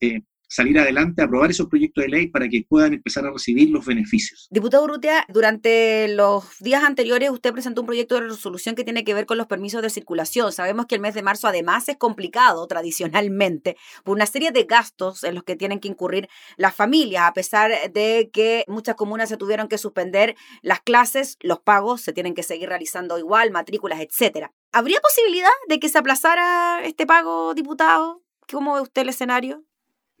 eh, 0.00 0.20
salir 0.52 0.78
adelante, 0.78 1.22
aprobar 1.22 1.50
esos 1.50 1.68
proyectos 1.68 2.04
de 2.04 2.10
ley 2.10 2.26
para 2.26 2.46
que 2.46 2.62
puedan 2.68 2.92
empezar 2.92 3.24
a 3.24 3.30
recibir 3.30 3.70
los 3.70 3.86
beneficios. 3.86 4.48
Diputado 4.50 4.84
Urrutia, 4.84 5.24
durante 5.28 6.08
los 6.08 6.44
días 6.60 6.84
anteriores 6.84 7.30
usted 7.30 7.52
presentó 7.52 7.80
un 7.80 7.86
proyecto 7.86 8.16
de 8.16 8.28
resolución 8.28 8.74
que 8.74 8.84
tiene 8.84 9.02
que 9.02 9.14
ver 9.14 9.24
con 9.24 9.38
los 9.38 9.46
permisos 9.46 9.80
de 9.80 9.88
circulación. 9.88 10.52
Sabemos 10.52 10.84
que 10.84 10.96
el 10.96 11.00
mes 11.00 11.14
de 11.14 11.22
marzo 11.22 11.48
además 11.48 11.88
es 11.88 11.96
complicado 11.96 12.66
tradicionalmente 12.68 13.78
por 14.04 14.14
una 14.14 14.26
serie 14.26 14.52
de 14.52 14.64
gastos 14.64 15.24
en 15.24 15.34
los 15.34 15.44
que 15.44 15.56
tienen 15.56 15.80
que 15.80 15.88
incurrir 15.88 16.28
las 16.58 16.74
familias, 16.74 17.22
a 17.22 17.32
pesar 17.32 17.72
de 17.90 18.28
que 18.30 18.64
muchas 18.68 18.94
comunas 18.94 19.30
se 19.30 19.38
tuvieron 19.38 19.68
que 19.68 19.78
suspender 19.78 20.36
las 20.60 20.80
clases, 20.80 21.38
los 21.40 21.60
pagos 21.60 22.02
se 22.02 22.12
tienen 22.12 22.34
que 22.34 22.42
seguir 22.42 22.68
realizando 22.68 23.18
igual, 23.18 23.52
matrículas, 23.52 24.00
etcétera. 24.00 24.52
¿Habría 24.70 25.00
posibilidad 25.00 25.48
de 25.68 25.80
que 25.80 25.88
se 25.88 25.96
aplazara 25.96 26.84
este 26.84 27.06
pago, 27.06 27.54
diputado? 27.54 28.22
¿Cómo 28.50 28.74
ve 28.74 28.82
usted 28.82 29.02
el 29.02 29.08
escenario? 29.08 29.64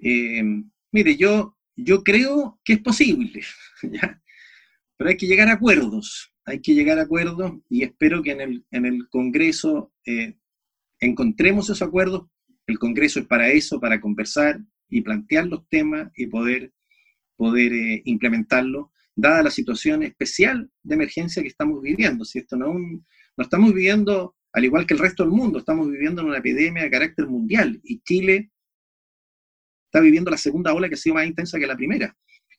Eh, 0.02 0.42
mire, 0.90 1.16
yo, 1.16 1.56
yo 1.76 2.02
creo 2.02 2.60
que 2.64 2.74
es 2.74 2.80
posible, 2.80 3.42
pero 4.96 5.10
hay 5.10 5.16
que 5.16 5.28
llegar 5.28 5.48
a 5.48 5.52
acuerdos, 5.52 6.34
hay 6.44 6.60
que 6.60 6.74
llegar 6.74 6.98
a 6.98 7.02
acuerdos 7.02 7.52
y 7.68 7.84
espero 7.84 8.22
que 8.22 8.32
en 8.32 8.40
el, 8.40 8.66
en 8.72 8.86
el 8.86 9.08
Congreso 9.08 9.92
eh, 10.04 10.36
encontremos 10.98 11.66
esos 11.66 11.82
acuerdos. 11.82 12.26
El 12.66 12.78
Congreso 12.78 13.20
es 13.20 13.26
para 13.26 13.48
eso, 13.48 13.80
para 13.80 14.00
conversar 14.00 14.60
y 14.88 15.02
plantear 15.02 15.46
los 15.46 15.68
temas 15.68 16.10
y 16.16 16.26
poder, 16.26 16.72
poder 17.36 17.72
eh, 17.72 18.02
dada 19.14 19.42
la 19.42 19.50
situación 19.50 20.02
especial 20.02 20.70
de 20.82 20.94
emergencia 20.94 21.42
que 21.42 21.48
estamos 21.48 21.80
viviendo. 21.80 22.24
Si 22.24 22.38
esto 22.38 22.56
no, 22.56 22.74
no 22.74 23.42
estamos 23.44 23.72
viviendo 23.72 24.36
al 24.52 24.64
igual 24.64 24.86
que 24.86 24.94
el 24.94 25.00
resto 25.00 25.22
del 25.22 25.32
mundo, 25.32 25.58
estamos 25.58 25.90
viviendo 25.90 26.20
en 26.20 26.28
una 26.28 26.38
epidemia 26.38 26.82
de 26.82 26.90
carácter 26.90 27.26
mundial 27.26 27.80
y 27.82 28.00
Chile 28.02 28.51
está 29.92 30.00
viviendo 30.00 30.30
la 30.30 30.38
segunda 30.38 30.72
ola 30.72 30.88
que 30.88 30.94
ha 30.94 30.98
sido 30.98 31.16
más 31.16 31.26
intensa 31.26 31.58
que 31.58 31.66
la 31.66 31.76
primera. 31.76 32.16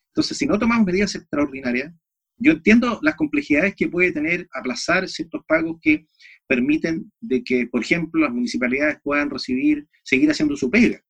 Entonces, 0.10 0.38
si 0.38 0.46
no 0.46 0.60
tomamos 0.60 0.86
medidas 0.86 1.16
extraordinarias, 1.16 1.92
yo 2.38 2.52
entiendo 2.52 3.00
las 3.02 3.16
complejidades 3.16 3.74
que 3.76 3.88
puede 3.88 4.12
tener 4.12 4.48
aplazar 4.54 5.10
ciertos 5.10 5.42
pagos 5.48 5.78
que 5.82 6.06
permiten 6.48 7.12
de 7.20 7.44
que, 7.44 7.66
por 7.66 7.82
ejemplo, 7.82 8.22
las 8.22 8.32
municipalidades 8.32 9.00
puedan 9.04 9.32
recibir, 9.32 9.88
seguir 10.04 10.30
haciendo 10.30 10.56
su 10.56 10.70
pega. 10.70 11.02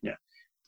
¿ya? 0.00 0.18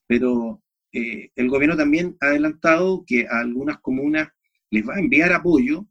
Pero 0.07 0.63
eh, 0.93 1.31
el 1.35 1.49
gobierno 1.49 1.79
también 1.79 2.17
ha 2.21 2.27
adelantado 2.27 3.03
que 3.07 3.27
a 3.27 3.41
algunas 3.41 3.79
comunas 3.81 4.29
les 4.71 4.87
va 4.87 4.97
a 4.97 5.01
enviar 5.01 5.33
apoyo 5.33 5.87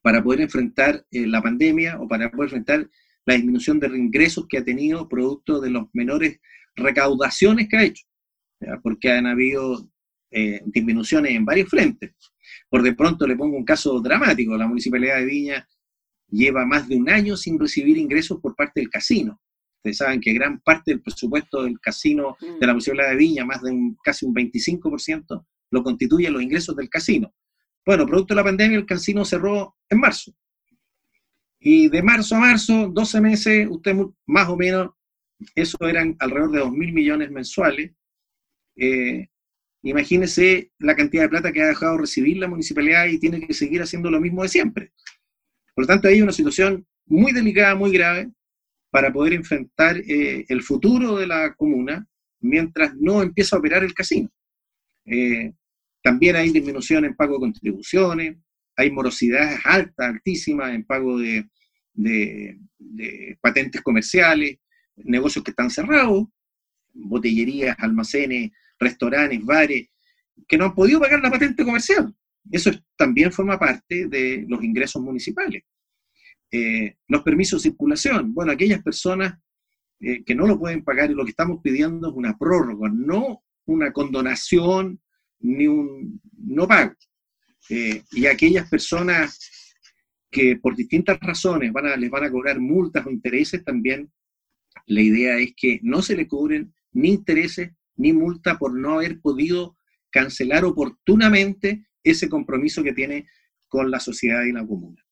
para 0.00 0.22
poder 0.22 0.40
enfrentar 0.40 1.04
eh, 1.10 1.26
la 1.26 1.42
pandemia 1.42 2.00
o 2.00 2.08
para 2.08 2.30
poder 2.30 2.48
enfrentar 2.48 2.88
la 3.26 3.34
disminución 3.34 3.80
de 3.80 3.88
ingresos 3.88 4.46
que 4.48 4.58
ha 4.58 4.64
tenido 4.64 5.08
producto 5.08 5.60
de 5.60 5.70
los 5.70 5.88
menores 5.92 6.40
recaudaciones 6.76 7.68
que 7.68 7.76
ha 7.76 7.84
hecho, 7.84 8.04
porque 8.82 9.10
han 9.12 9.26
habido 9.26 9.88
eh, 10.30 10.60
disminuciones 10.66 11.32
en 11.32 11.44
varios 11.44 11.68
frentes. 11.68 12.12
Por 12.68 12.82
de 12.82 12.94
pronto 12.94 13.26
le 13.26 13.36
pongo 13.36 13.56
un 13.56 13.64
caso 13.64 14.00
dramático, 14.00 14.56
la 14.56 14.66
Municipalidad 14.66 15.18
de 15.18 15.26
Viña 15.26 15.68
lleva 16.28 16.66
más 16.66 16.88
de 16.88 16.96
un 16.96 17.08
año 17.08 17.36
sin 17.36 17.58
recibir 17.58 17.96
ingresos 17.98 18.40
por 18.40 18.56
parte 18.56 18.80
del 18.80 18.90
casino. 18.90 19.40
Ustedes 19.76 19.98
saben 19.98 20.20
que 20.20 20.32
gran 20.32 20.60
parte 20.60 20.90
del 20.90 21.02
presupuesto 21.02 21.62
del 21.62 21.78
casino 21.78 22.36
mm. 22.40 22.58
de 22.58 22.66
la 22.66 22.72
Municipalidad 22.72 23.10
de 23.10 23.16
Viña, 23.16 23.44
más 23.44 23.62
de 23.62 23.70
un, 23.70 23.96
casi 24.02 24.26
un 24.26 24.34
25%, 24.34 25.46
lo 25.70 25.82
constituyen 25.82 26.32
los 26.32 26.42
ingresos 26.42 26.74
del 26.74 26.88
casino. 26.88 27.32
Bueno, 27.84 28.06
producto 28.06 28.34
de 28.34 28.36
la 28.36 28.44
pandemia, 28.44 28.78
el 28.78 28.86
casino 28.86 29.24
cerró 29.24 29.76
en 29.90 30.00
marzo. 30.00 30.32
Y 31.60 31.88
de 31.88 32.02
marzo 32.02 32.36
a 32.36 32.40
marzo, 32.40 32.88
12 32.92 33.20
meses, 33.20 33.68
usted 33.70 33.94
más 34.26 34.48
o 34.48 34.56
menos, 34.56 34.90
eso 35.54 35.76
eran 35.82 36.16
alrededor 36.18 36.50
de 36.50 36.58
2 36.60 36.72
mil 36.72 36.92
millones 36.92 37.30
mensuales. 37.30 37.92
Eh, 38.76 39.28
imagínese 39.82 40.70
la 40.78 40.96
cantidad 40.96 41.24
de 41.24 41.28
plata 41.28 41.52
que 41.52 41.62
ha 41.62 41.68
dejado 41.68 41.98
recibir 41.98 42.38
la 42.38 42.48
municipalidad 42.48 43.06
y 43.06 43.18
tiene 43.18 43.46
que 43.46 43.54
seguir 43.54 43.82
haciendo 43.82 44.10
lo 44.10 44.20
mismo 44.20 44.42
de 44.42 44.48
siempre. 44.48 44.92
Por 45.74 45.84
lo 45.84 45.88
tanto, 45.88 46.08
hay 46.08 46.22
una 46.22 46.32
situación 46.32 46.86
muy 47.06 47.32
delicada, 47.32 47.74
muy 47.74 47.92
grave, 47.92 48.30
para 48.90 49.12
poder 49.12 49.32
enfrentar 49.32 49.96
eh, 49.96 50.44
el 50.48 50.62
futuro 50.62 51.16
de 51.16 51.26
la 51.26 51.54
comuna 51.54 52.06
mientras 52.40 52.94
no 52.94 53.22
empieza 53.22 53.56
a 53.56 53.58
operar 53.58 53.82
el 53.82 53.92
casino. 53.92 54.30
Eh, 55.04 55.52
también 56.00 56.36
hay 56.36 56.50
disminución 56.50 57.04
en 57.04 57.16
pago 57.16 57.34
de 57.34 57.40
contribuciones, 57.40 58.36
hay 58.76 58.90
morosidades 58.90 59.58
altas, 59.64 60.10
altísimas 60.10 60.74
en 60.74 60.84
pago 60.84 61.18
de, 61.18 61.48
patentes 63.40 63.82
comerciales, 63.82 64.58
negocios 64.96 65.44
que 65.44 65.50
están 65.50 65.70
cerrados, 65.70 66.26
botellerías, 66.92 67.76
almacenes, 67.78 68.52
restaurantes, 68.78 69.44
bares, 69.44 69.88
que 70.48 70.58
no 70.58 70.66
han 70.66 70.74
podido 70.74 71.00
pagar 71.00 71.20
la 71.20 71.30
patente 71.30 71.64
comercial. 71.64 72.14
Eso 72.50 72.70
también 72.96 73.32
forma 73.32 73.58
parte 73.58 74.06
de 74.06 74.44
los 74.48 74.62
ingresos 74.62 75.02
municipales. 75.02 75.64
Eh, 76.50 76.96
los 77.08 77.22
permisos 77.22 77.62
de 77.62 77.70
circulación, 77.70 78.34
bueno, 78.34 78.52
aquellas 78.52 78.82
personas 78.82 79.38
eh, 80.00 80.22
que 80.24 80.34
no 80.34 80.46
lo 80.46 80.58
pueden 80.58 80.84
pagar 80.84 81.10
y 81.10 81.14
lo 81.14 81.24
que 81.24 81.30
estamos 81.30 81.60
pidiendo 81.62 82.08
es 82.08 82.14
una 82.14 82.36
prórroga, 82.36 82.90
no 82.90 83.42
una 83.66 83.92
condonación 83.92 85.00
ni 85.40 85.66
un 85.66 86.20
no 86.38 86.68
pago. 86.68 86.94
Eh, 87.70 88.02
y 88.12 88.26
aquellas 88.26 88.68
personas 88.68 89.38
que 90.30 90.56
por 90.56 90.76
distintas 90.76 91.18
razones 91.20 91.72
van 91.72 91.86
a, 91.86 91.96
les 91.96 92.10
van 92.10 92.24
a 92.24 92.30
cobrar 92.30 92.60
multas 92.60 93.06
o 93.06 93.10
intereses 93.10 93.64
también, 93.64 94.12
la 94.86 95.00
idea 95.00 95.38
es 95.38 95.54
que 95.56 95.80
no 95.82 96.02
se 96.02 96.16
le 96.16 96.28
cobren 96.28 96.74
ni 96.92 97.10
intereses 97.10 97.72
ni 97.96 98.12
multa 98.12 98.58
por 98.58 98.74
no 98.74 98.94
haber 98.94 99.20
podido 99.20 99.76
cancelar 100.10 100.64
oportunamente 100.64 101.86
ese 102.02 102.28
compromiso 102.28 102.82
que 102.82 102.92
tiene 102.92 103.26
con 103.68 103.90
la 103.90 103.98
sociedad 103.98 104.44
y 104.44 104.52
la 104.52 104.66
comuna. 104.66 105.02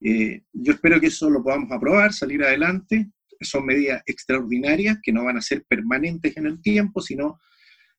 Eh, 0.00 0.42
yo 0.52 0.72
espero 0.72 1.00
que 1.00 1.08
eso 1.08 1.28
lo 1.30 1.42
podamos 1.42 1.70
aprobar, 1.72 2.12
salir 2.12 2.42
adelante. 2.42 3.10
Son 3.40 3.64
medidas 3.64 4.02
extraordinarias 4.06 4.98
que 5.02 5.12
no 5.12 5.24
van 5.24 5.36
a 5.36 5.42
ser 5.42 5.64
permanentes 5.68 6.36
en 6.36 6.46
el 6.46 6.60
tiempo, 6.60 7.00
sino 7.00 7.38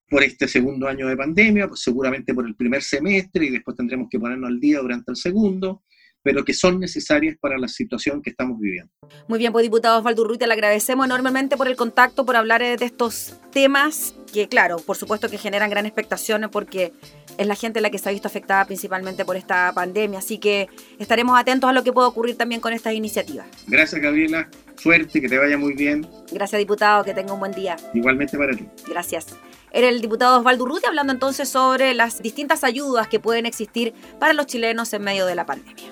por 0.10 0.24
este 0.24 0.48
segundo 0.48 0.88
año 0.88 1.08
de 1.08 1.16
pandemia, 1.16 1.68
pues 1.68 1.82
seguramente 1.82 2.34
por 2.34 2.46
el 2.46 2.56
primer 2.56 2.82
semestre 2.82 3.46
y 3.46 3.50
después 3.50 3.78
tendremos 3.78 4.08
que 4.10 4.20
ponernos 4.20 4.50
al 4.50 4.60
día 4.60 4.80
durante 4.80 5.12
el 5.12 5.18
segundo, 5.18 5.84
pero 6.30 6.46
que 6.46 6.54
son 6.54 6.80
necesarias 6.80 7.36
para 7.42 7.58
la 7.58 7.68
situación 7.68 8.22
que 8.22 8.30
estamos 8.30 8.60
viviendo. 8.60 8.92
Muy 9.28 9.40
bien, 9.40 9.52
pues 9.52 9.64
diputado 9.64 9.98
Osvaldo 9.98 10.22
Urrutia, 10.22 10.46
le 10.46 10.54
agradecemos 10.54 11.04
enormemente 11.08 11.58
por 11.58 11.68
el 11.68 11.76
contacto, 11.76 12.24
por 12.24 12.36
hablar 12.36 12.62
de 12.62 12.86
estos 12.86 13.34
temas 13.52 14.14
que, 14.32 14.48
claro, 14.48 14.78
por 14.78 14.96
supuesto 14.96 15.28
que 15.28 15.40
generan 15.40 15.72
gran 15.72 15.88
expectación 15.88 16.48
porque 16.52 16.94
es 17.40 17.48
la 17.48 17.56
gente 17.56 17.82
la 17.82 17.90
que 17.90 17.98
se 17.98 18.10
ha 18.10 18.12
visto 18.12 18.28
afectada 18.28 18.66
principalmente 18.66 19.26
por 19.26 19.38
esta 19.38 19.74
pandemia, 19.74 20.20
así 20.20 20.38
que 20.38 20.70
estaremos 21.00 21.36
atentos 21.40 21.68
a 21.68 21.74
lo 21.74 21.84
que 21.84 21.92
pueda 21.92 22.08
ocurrir 22.08 22.38
también 22.38 22.62
con 22.62 22.74
estas 22.74 22.94
iniciativas. 22.94 23.48
Gracias, 23.66 24.00
Gabriela. 24.00 24.48
Suerte, 24.78 25.20
que 25.20 25.28
te 25.28 25.38
vaya 25.40 25.58
muy 25.58 25.74
bien. 25.74 26.08
Gracias, 26.32 26.60
diputado, 26.60 27.04
que 27.04 27.16
tenga 27.16 27.34
un 27.34 27.40
buen 27.40 27.54
día. 27.54 27.76
Igualmente 27.96 28.38
para 28.38 28.56
ti. 28.56 28.68
Gracias. 28.88 29.26
Era 29.72 29.90
el 29.90 30.00
diputado 30.00 30.38
Osvaldo 30.38 30.64
Urrutia 30.64 30.90
hablando 30.90 31.12
entonces 31.12 31.50
sobre 31.50 31.96
las 31.96 32.22
distintas 32.22 32.64
ayudas 32.64 33.08
que 33.08 33.20
pueden 33.20 33.48
existir 33.48 33.96
para 34.20 34.34
los 34.34 34.46
chilenos 34.46 34.94
en 34.94 35.02
medio 35.02 35.26
de 35.26 35.34
la 35.34 35.48
pandemia. 35.48 35.92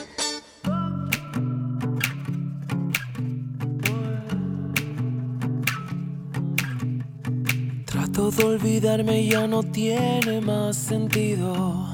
Olvidarme 8.39 9.25
ya 9.25 9.47
no 9.47 9.61
tiene 9.61 10.41
más 10.41 10.75
sentido. 10.75 11.87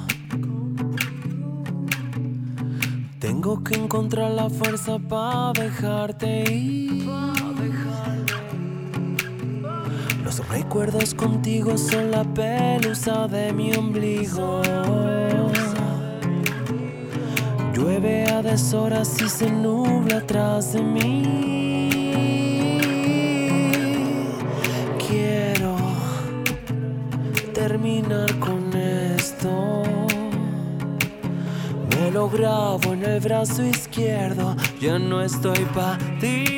Tengo 3.20 3.64
que 3.64 3.76
encontrar 3.76 4.32
la 4.32 4.50
fuerza 4.50 4.98
para 4.98 5.54
dejarte 5.54 6.52
ir. 6.52 7.08
Los 10.24 10.48
recuerdos 10.48 11.14
contigo 11.14 11.78
son 11.78 12.12
la 12.12 12.24
pelusa 12.24 13.28
de 13.28 13.52
mi 13.52 13.74
ombligo. 13.76 14.62
Llueve 17.74 18.26
a 18.32 18.42
deshoras 18.42 19.22
y 19.22 19.28
se 19.28 19.52
nubla 19.52 20.18
atrás 20.18 20.74
de 20.74 20.82
mí. 20.82 21.67
Con 28.40 28.76
esto. 28.76 29.84
Me 31.90 32.12
lo 32.12 32.30
grabo 32.30 32.92
en 32.92 33.04
el 33.04 33.20
brazo 33.22 33.64
izquierdo. 33.64 34.56
Ya 34.82 35.00
no 35.00 35.22
estoy 35.22 35.64
para 35.74 35.98
ti. 36.20 36.57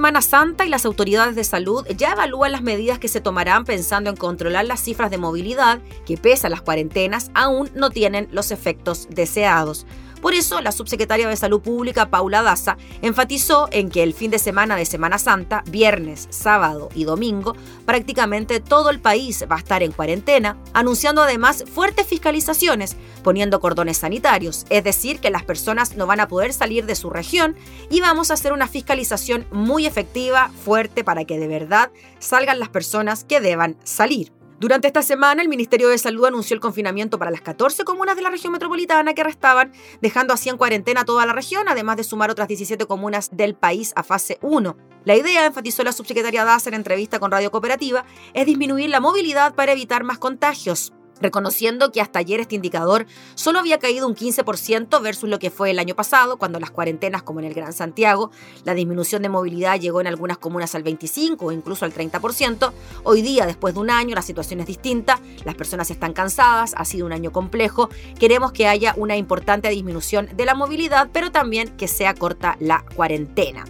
Semana 0.00 0.22
Santa 0.22 0.64
y 0.64 0.70
las 0.70 0.86
autoridades 0.86 1.36
de 1.36 1.44
salud 1.44 1.86
ya 1.94 2.12
evalúan 2.12 2.52
las 2.52 2.62
medidas 2.62 2.98
que 2.98 3.06
se 3.06 3.20
tomarán 3.20 3.66
pensando 3.66 4.08
en 4.08 4.16
controlar 4.16 4.64
las 4.64 4.80
cifras 4.80 5.10
de 5.10 5.18
movilidad 5.18 5.78
que, 6.06 6.16
pese 6.16 6.46
a 6.46 6.50
las 6.50 6.62
cuarentenas, 6.62 7.30
aún 7.34 7.68
no 7.74 7.90
tienen 7.90 8.26
los 8.32 8.50
efectos 8.50 9.08
deseados. 9.10 9.84
Por 10.20 10.34
eso, 10.34 10.60
la 10.60 10.72
subsecretaria 10.72 11.28
de 11.28 11.36
Salud 11.36 11.60
Pública, 11.60 12.10
Paula 12.10 12.42
Daza, 12.42 12.76
enfatizó 13.02 13.68
en 13.72 13.90
que 13.90 14.02
el 14.02 14.14
fin 14.14 14.30
de 14.30 14.38
semana 14.38 14.76
de 14.76 14.84
Semana 14.84 15.18
Santa, 15.18 15.64
viernes, 15.70 16.28
sábado 16.30 16.90
y 16.94 17.04
domingo, 17.04 17.56
prácticamente 17.86 18.60
todo 18.60 18.90
el 18.90 19.00
país 19.00 19.44
va 19.50 19.56
a 19.56 19.60
estar 19.60 19.82
en 19.82 19.92
cuarentena, 19.92 20.56
anunciando 20.72 21.22
además 21.22 21.64
fuertes 21.72 22.06
fiscalizaciones, 22.06 22.96
poniendo 23.22 23.60
cordones 23.60 23.98
sanitarios, 23.98 24.66
es 24.70 24.84
decir, 24.84 25.20
que 25.20 25.30
las 25.30 25.44
personas 25.44 25.96
no 25.96 26.06
van 26.06 26.20
a 26.20 26.28
poder 26.28 26.52
salir 26.52 26.86
de 26.86 26.94
su 26.94 27.10
región 27.10 27.56
y 27.90 28.00
vamos 28.00 28.30
a 28.30 28.34
hacer 28.34 28.52
una 28.52 28.68
fiscalización 28.68 29.46
muy 29.50 29.86
efectiva, 29.86 30.50
fuerte, 30.64 31.04
para 31.04 31.24
que 31.24 31.38
de 31.38 31.48
verdad 31.48 31.90
salgan 32.18 32.58
las 32.58 32.68
personas 32.68 33.24
que 33.24 33.40
deban 33.40 33.76
salir. 33.84 34.32
Durante 34.60 34.88
esta 34.88 35.00
semana, 35.00 35.40
el 35.40 35.48
Ministerio 35.48 35.88
de 35.88 35.96
Salud 35.96 36.26
anunció 36.26 36.52
el 36.52 36.60
confinamiento 36.60 37.18
para 37.18 37.30
las 37.30 37.40
14 37.40 37.82
comunas 37.84 38.14
de 38.14 38.20
la 38.20 38.28
región 38.28 38.52
metropolitana 38.52 39.14
que 39.14 39.24
restaban, 39.24 39.72
dejando 40.02 40.34
así 40.34 40.50
en 40.50 40.58
cuarentena 40.58 41.06
toda 41.06 41.24
la 41.24 41.32
región, 41.32 41.66
además 41.66 41.96
de 41.96 42.04
sumar 42.04 42.30
otras 42.30 42.46
17 42.46 42.84
comunas 42.84 43.30
del 43.32 43.54
país 43.54 43.94
a 43.96 44.02
fase 44.02 44.38
1. 44.42 44.76
La 45.06 45.16
idea, 45.16 45.46
enfatizó 45.46 45.82
la 45.82 45.92
subsecretaria 45.92 46.44
Daza 46.44 46.68
en 46.68 46.74
entrevista 46.74 47.18
con 47.18 47.30
Radio 47.30 47.50
Cooperativa, 47.50 48.04
es 48.34 48.44
disminuir 48.44 48.90
la 48.90 49.00
movilidad 49.00 49.54
para 49.54 49.72
evitar 49.72 50.04
más 50.04 50.18
contagios 50.18 50.92
reconociendo 51.20 51.92
que 51.92 52.00
hasta 52.00 52.18
ayer 52.18 52.40
este 52.40 52.54
indicador 52.54 53.06
solo 53.34 53.58
había 53.58 53.78
caído 53.78 54.06
un 54.06 54.14
15% 54.14 55.02
versus 55.02 55.28
lo 55.28 55.38
que 55.38 55.50
fue 55.50 55.70
el 55.70 55.78
año 55.78 55.94
pasado, 55.94 56.36
cuando 56.38 56.60
las 56.60 56.70
cuarentenas, 56.70 57.22
como 57.22 57.40
en 57.40 57.46
el 57.46 57.54
Gran 57.54 57.72
Santiago, 57.72 58.30
la 58.64 58.74
disminución 58.74 59.22
de 59.22 59.28
movilidad 59.28 59.78
llegó 59.78 60.00
en 60.00 60.06
algunas 60.06 60.38
comunas 60.38 60.74
al 60.74 60.82
25 60.82 61.46
o 61.46 61.52
incluso 61.52 61.84
al 61.84 61.92
30%. 61.92 62.72
Hoy 63.04 63.22
día, 63.22 63.46
después 63.46 63.74
de 63.74 63.80
un 63.80 63.90
año, 63.90 64.14
la 64.14 64.22
situación 64.22 64.60
es 64.60 64.66
distinta, 64.66 65.20
las 65.44 65.54
personas 65.54 65.90
están 65.90 66.12
cansadas, 66.12 66.74
ha 66.76 66.84
sido 66.84 67.06
un 67.06 67.12
año 67.12 67.32
complejo, 67.32 67.88
queremos 68.18 68.52
que 68.52 68.66
haya 68.66 68.94
una 68.96 69.16
importante 69.16 69.68
disminución 69.68 70.28
de 70.34 70.44
la 70.44 70.54
movilidad, 70.54 71.08
pero 71.12 71.30
también 71.30 71.68
que 71.76 71.88
sea 71.88 72.14
corta 72.14 72.56
la 72.60 72.84
cuarentena. 72.94 73.64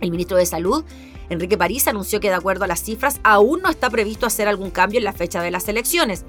El 0.00 0.10
ministro 0.10 0.36
de 0.36 0.46
Salud 0.46 0.84
Enrique 1.30 1.56
París 1.56 1.88
anunció 1.88 2.20
que 2.20 2.28
de 2.28 2.34
acuerdo 2.34 2.64
a 2.64 2.68
las 2.68 2.82
cifras 2.82 3.20
aún 3.22 3.62
no 3.62 3.70
está 3.70 3.90
previsto 3.90 4.26
hacer 4.26 4.48
algún 4.48 4.70
cambio 4.70 4.98
en 4.98 5.04
la 5.04 5.12
fecha 5.12 5.42
de 5.42 5.50
las 5.50 5.68
elecciones 5.68 6.24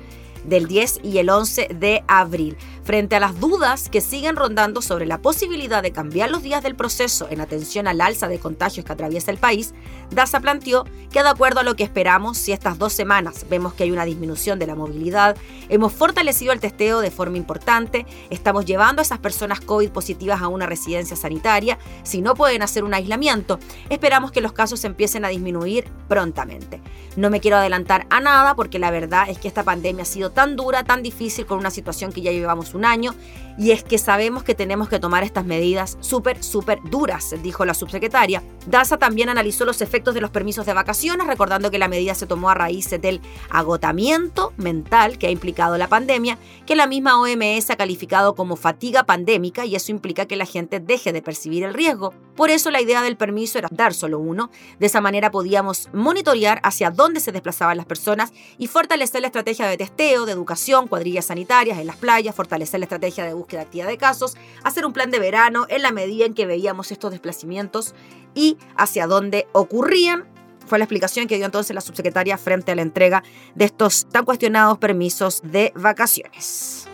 del 0.47 0.67
10 0.67 0.99
y 1.03 1.17
el 1.17 1.29
11 1.29 1.69
de 1.75 2.03
abril. 2.07 2.57
Frente 2.83 3.15
a 3.15 3.19
las 3.19 3.39
dudas 3.39 3.89
que 3.89 4.01
siguen 4.01 4.35
rondando 4.35 4.81
sobre 4.81 5.05
la 5.05 5.17
posibilidad 5.17 5.81
de 5.81 5.91
cambiar 5.91 6.29
los 6.29 6.43
días 6.43 6.61
del 6.61 6.75
proceso 6.75 7.27
en 7.29 7.41
atención 7.41 7.87
al 7.87 8.01
alza 8.01 8.27
de 8.27 8.39
contagios 8.39 8.85
que 8.85 8.93
atraviesa 8.93 9.31
el 9.31 9.37
país, 9.37 9.73
DASA 10.11 10.39
planteó 10.39 10.85
que 11.11 11.23
de 11.23 11.29
acuerdo 11.29 11.61
a 11.61 11.63
lo 11.63 11.75
que 11.75 11.83
esperamos, 11.83 12.37
si 12.37 12.51
estas 12.51 12.77
dos 12.77 12.93
semanas 12.93 13.45
vemos 13.49 13.73
que 13.73 13.83
hay 13.83 13.91
una 13.91 14.05
disminución 14.05 14.59
de 14.59 14.67
la 14.67 14.75
movilidad, 14.75 15.35
hemos 15.69 15.93
fortalecido 15.93 16.53
el 16.53 16.59
testeo 16.59 16.99
de 16.99 17.09
forma 17.09 17.37
importante, 17.37 18.05
estamos 18.29 18.65
llevando 18.65 19.01
a 19.01 19.03
esas 19.03 19.19
personas 19.19 19.61
COVID 19.61 19.89
positivas 19.89 20.41
a 20.41 20.47
una 20.47 20.67
residencia 20.67 21.15
sanitaria, 21.15 21.79
si 22.03 22.21
no 22.21 22.35
pueden 22.35 22.61
hacer 22.61 22.83
un 22.83 22.93
aislamiento, 22.93 23.59
esperamos 23.89 24.31
que 24.31 24.41
los 24.41 24.53
casos 24.53 24.83
empiecen 24.85 25.25
a 25.25 25.29
disminuir 25.29 25.85
prontamente. 26.07 26.81
No 27.15 27.29
me 27.29 27.39
quiero 27.39 27.57
adelantar 27.57 28.05
a 28.09 28.19
nada 28.19 28.55
porque 28.55 28.77
la 28.77 28.91
verdad 28.91 29.29
es 29.29 29.39
que 29.39 29.47
esta 29.47 29.63
pandemia 29.63 30.03
ha 30.03 30.05
sido 30.05 30.31
tan 30.35 30.55
dura, 30.55 30.83
tan 30.83 31.01
difícil, 31.01 31.47
con 31.47 31.57
una 31.57 31.71
situación 31.71 32.11
que 32.11 32.21
ya 32.21 32.31
llevamos 32.31 32.75
un 32.75 32.85
año, 32.85 33.15
y 33.57 33.71
es 33.71 33.83
que 33.83 33.97
sabemos 33.97 34.43
que 34.43 34.53
tenemos 34.53 34.89
que 34.89 34.99
tomar 34.99 35.23
estas 35.23 35.45
medidas 35.45 35.97
súper, 36.01 36.43
súper 36.43 36.79
duras, 36.91 37.33
dijo 37.41 37.65
la 37.65 37.73
subsecretaria. 37.73 38.43
DASA 38.67 38.97
también 38.97 39.29
analizó 39.29 39.65
los 39.65 39.81
efectos 39.81 40.13
de 40.13 40.21
los 40.21 40.29
permisos 40.29 40.65
de 40.65 40.73
vacaciones, 40.73 41.25
recordando 41.25 41.71
que 41.71 41.79
la 41.79 41.87
medida 41.87 42.13
se 42.13 42.27
tomó 42.27 42.49
a 42.49 42.53
raíz 42.53 42.89
del 42.89 43.21
agotamiento 43.49 44.53
mental 44.57 45.17
que 45.17 45.27
ha 45.27 45.31
implicado 45.31 45.77
la 45.77 45.87
pandemia, 45.87 46.37
que 46.65 46.75
la 46.75 46.85
misma 46.85 47.19
OMS 47.19 47.69
ha 47.69 47.77
calificado 47.77 48.35
como 48.35 48.57
fatiga 48.57 49.05
pandémica 49.05 49.65
y 49.65 49.75
eso 49.75 49.91
implica 49.91 50.25
que 50.25 50.35
la 50.35 50.45
gente 50.45 50.79
deje 50.79 51.13
de 51.13 51.21
percibir 51.21 51.63
el 51.63 51.73
riesgo. 51.73 52.13
Por 52.35 52.49
eso 52.49 52.69
la 52.69 52.81
idea 52.81 53.01
del 53.01 53.15
permiso 53.15 53.57
era 53.57 53.69
dar 53.71 53.93
solo 53.93 54.19
uno. 54.19 54.49
De 54.79 54.87
esa 54.87 54.99
manera 54.99 55.31
podíamos 55.31 55.89
monitorear 55.93 56.59
hacia 56.63 56.91
dónde 56.91 57.21
se 57.21 57.31
desplazaban 57.31 57.77
las 57.77 57.85
personas 57.85 58.33
y 58.57 58.67
fortalecer 58.67 59.21
la 59.21 59.27
estrategia 59.27 59.67
de 59.67 59.77
testeo, 59.77 60.24
de 60.25 60.31
educación, 60.31 60.87
cuadrillas 60.87 61.25
sanitarias 61.25 61.77
en 61.77 61.87
las 61.87 61.95
playas, 61.95 62.35
fortalecer 62.35 62.79
la 62.79 62.85
estrategia 62.85 63.25
de 63.25 63.33
búsqueda 63.33 63.61
activa 63.61 63.85
de 63.85 63.97
casos, 63.97 64.35
hacer 64.63 64.85
un 64.85 64.93
plan 64.93 65.11
de 65.11 65.19
verano 65.19 65.65
en 65.69 65.81
la 65.81 65.91
medida 65.91 66.25
en 66.25 66.33
que 66.33 66.45
veíamos 66.45 66.91
estos 66.91 67.11
desplazamientos 67.11 67.93
y 68.33 68.57
hacia 68.75 69.07
dónde 69.07 69.47
ocurrían. 69.51 70.25
Fue 70.65 70.79
la 70.79 70.85
explicación 70.85 71.27
que 71.27 71.35
dio 71.35 71.45
entonces 71.45 71.75
la 71.75 71.81
subsecretaria 71.81 72.37
frente 72.37 72.71
a 72.71 72.75
la 72.75 72.81
entrega 72.81 73.23
de 73.53 73.65
estos 73.65 74.07
tan 74.09 74.25
cuestionados 74.25 74.77
permisos 74.79 75.41
de 75.43 75.71
vacaciones. 75.75 76.87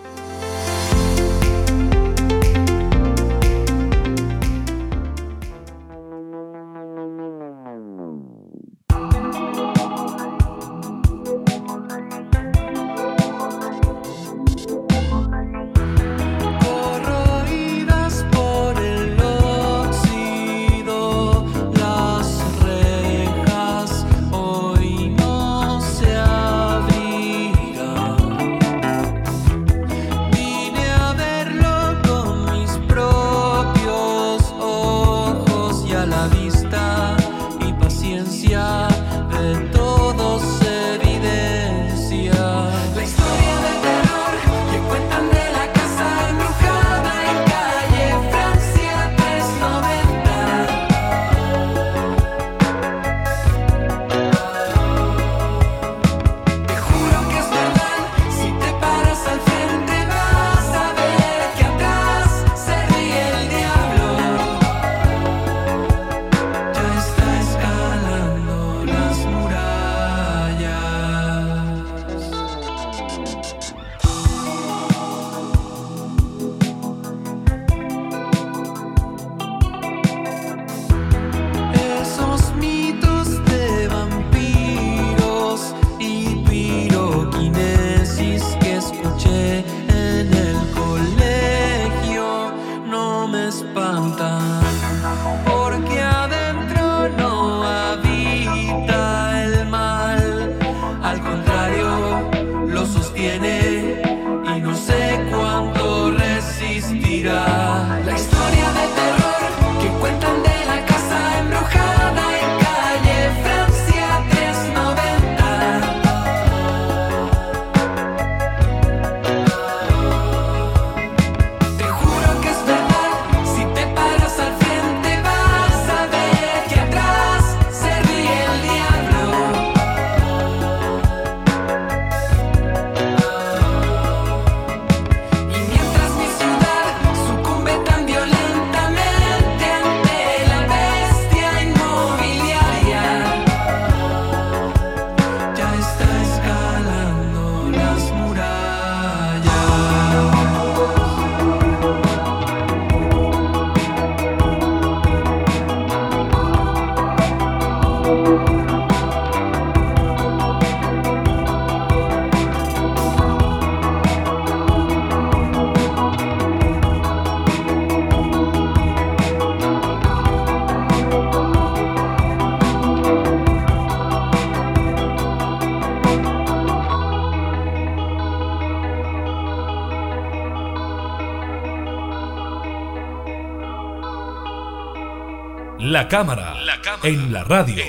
La 186.01 186.07
cámara, 186.07 186.55
en 187.03 187.31
la 187.31 187.43
radio. 187.43 187.83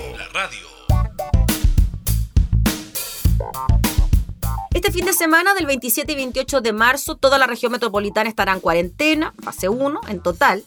Este 4.74 4.92
fin 4.92 5.06
de 5.06 5.14
semana 5.14 5.54
del 5.54 5.64
27 5.64 6.12
y 6.12 6.16
28 6.16 6.60
de 6.60 6.74
marzo, 6.74 7.16
toda 7.16 7.38
la 7.38 7.46
región 7.46 7.72
metropolitana 7.72 8.28
estará 8.28 8.52
en 8.52 8.60
cuarentena, 8.60 9.32
fase 9.42 9.70
1 9.70 10.02
en 10.08 10.20
total. 10.20 10.62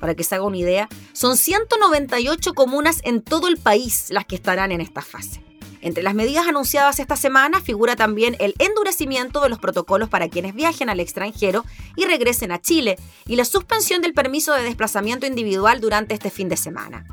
Para 0.00 0.14
que 0.14 0.24
se 0.24 0.36
haga 0.36 0.46
una 0.46 0.56
idea, 0.56 0.88
son 1.12 1.36
198 1.36 2.54
comunas 2.54 3.00
en 3.04 3.20
todo 3.20 3.48
el 3.48 3.58
país 3.58 4.06
las 4.08 4.24
que 4.24 4.36
estarán 4.36 4.72
en 4.72 4.80
esta 4.80 5.02
fase. 5.02 5.45
Entre 5.80 6.02
las 6.02 6.14
medidas 6.14 6.46
anunciadas 6.46 7.00
esta 7.00 7.16
semana 7.16 7.60
figura 7.60 7.96
también 7.96 8.36
el 8.38 8.54
endurecimiento 8.58 9.40
de 9.40 9.48
los 9.48 9.58
protocolos 9.58 10.08
para 10.08 10.28
quienes 10.28 10.54
viajen 10.54 10.88
al 10.88 11.00
extranjero 11.00 11.64
y 11.96 12.04
regresen 12.04 12.52
a 12.52 12.60
Chile 12.60 12.98
y 13.26 13.36
la 13.36 13.44
suspensión 13.44 14.02
del 14.02 14.14
permiso 14.14 14.52
de 14.54 14.62
desplazamiento 14.62 15.26
individual 15.26 15.80
durante 15.80 16.14
este 16.14 16.30
fin 16.30 16.48
de 16.48 16.56
semana. 16.56 17.06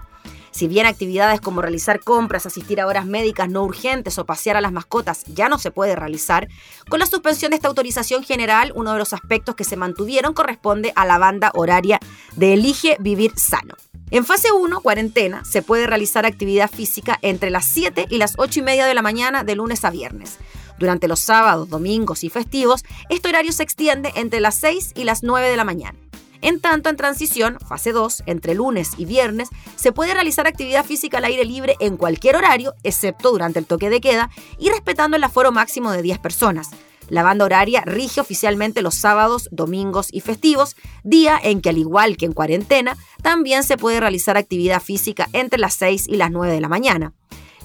Si 0.54 0.68
bien 0.68 0.86
actividades 0.86 1.42
como 1.42 1.64
realizar 1.64 2.00
compras, 2.00 2.46
asistir 2.46 2.80
a 2.80 2.86
horas 2.86 3.08
médicas 3.08 3.50
no 3.50 3.64
urgentes 3.64 4.20
o 4.20 4.26
pasear 4.28 4.56
a 4.56 4.62
las 4.62 4.72
mascotas 4.72 5.24
ya 5.26 5.50
no 5.50 5.58
se 5.58 5.72
puede 5.72 5.96
realizar, 5.96 6.48
con 6.90 7.00
la 7.00 7.08
suspensión 7.08 7.50
de 7.50 7.56
esta 7.56 7.70
autorización 7.70 8.24
general, 8.24 8.72
uno 8.76 8.94
de 8.94 9.00
los 9.00 9.14
aspectos 9.14 9.56
que 9.56 9.64
se 9.64 9.78
mantuvieron 9.78 10.34
corresponde 10.34 10.94
a 10.96 11.06
la 11.06 11.18
banda 11.18 11.52
horaria 11.56 12.00
de 12.36 12.54
Elige 12.54 12.98
Vivir 13.00 13.34
Sano. 13.36 13.74
En 14.12 14.26
fase 14.26 14.52
1, 14.52 14.82
cuarentena, 14.82 15.44
se 15.44 15.62
puede 15.62 15.88
realizar 15.88 16.26
actividad 16.26 16.70
física 16.70 17.18
entre 17.22 17.50
las 17.50 17.66
7 17.66 18.08
y 18.10 18.18
las 18.18 18.36
8 18.38 18.60
y 18.60 18.64
media 18.64 18.86
de 18.86 18.94
la 18.94 19.02
mañana 19.02 19.44
de 19.44 19.56
lunes 19.56 19.84
a 19.86 19.90
viernes. 19.90 20.38
Durante 20.78 21.08
los 21.08 21.20
sábados, 21.20 21.70
domingos 21.70 22.24
y 22.24 22.30
festivos, 22.30 22.84
este 23.10 23.30
horario 23.30 23.52
se 23.52 23.64
extiende 23.64 24.12
entre 24.16 24.40
las 24.40 24.56
6 24.56 24.94
y 24.96 25.04
las 25.04 25.24
9 25.24 25.50
de 25.50 25.58
la 25.58 25.64
mañana. 25.64 25.98
En 26.42 26.60
tanto, 26.60 26.90
en 26.90 26.98
transición, 26.98 27.58
fase 27.66 27.94
2, 27.94 28.24
entre 28.26 28.54
lunes 28.54 28.92
y 28.98 29.06
viernes, 29.06 29.48
se 29.78 29.94
puede 29.94 30.14
realizar 30.14 30.46
actividad 30.46 30.84
física 30.84 31.20
al 31.20 31.26
aire 31.26 31.46
libre 31.46 31.78
en 31.80 31.96
cualquier 31.96 32.36
horario, 32.36 32.74
excepto 32.84 33.32
durante 33.32 33.60
el 33.60 33.66
toque 33.66 33.90
de 33.90 34.02
queda, 34.02 34.30
y 34.60 34.70
respetando 34.70 35.16
el 35.16 35.24
aforo 35.24 35.54
máximo 35.54 35.92
de 35.92 36.02
10 36.02 36.20
personas. 36.20 36.72
La 37.14 37.22
banda 37.22 37.46
horaria 37.46 37.84
rige 37.86 38.22
oficialmente 38.22 38.82
los 38.82 38.96
sábados, 38.96 39.48
domingos 39.52 40.08
y 40.12 40.22
festivos, 40.22 40.76
día 41.04 41.40
en 41.44 41.62
que 41.62 41.70
al 41.70 41.78
igual 41.78 42.18
que 42.18 42.26
en 42.26 42.34
cuarentena, 42.34 42.98
también 43.22 43.64
se 43.64 43.78
puede 43.78 44.00
realizar 44.00 44.36
actividad 44.36 44.82
física 44.82 45.30
entre 45.32 45.60
las 45.60 45.76
6 45.76 46.08
y 46.08 46.16
las 46.16 46.32
9 46.32 46.52
de 46.52 46.60
la 46.60 46.70
mañana. 46.70 47.14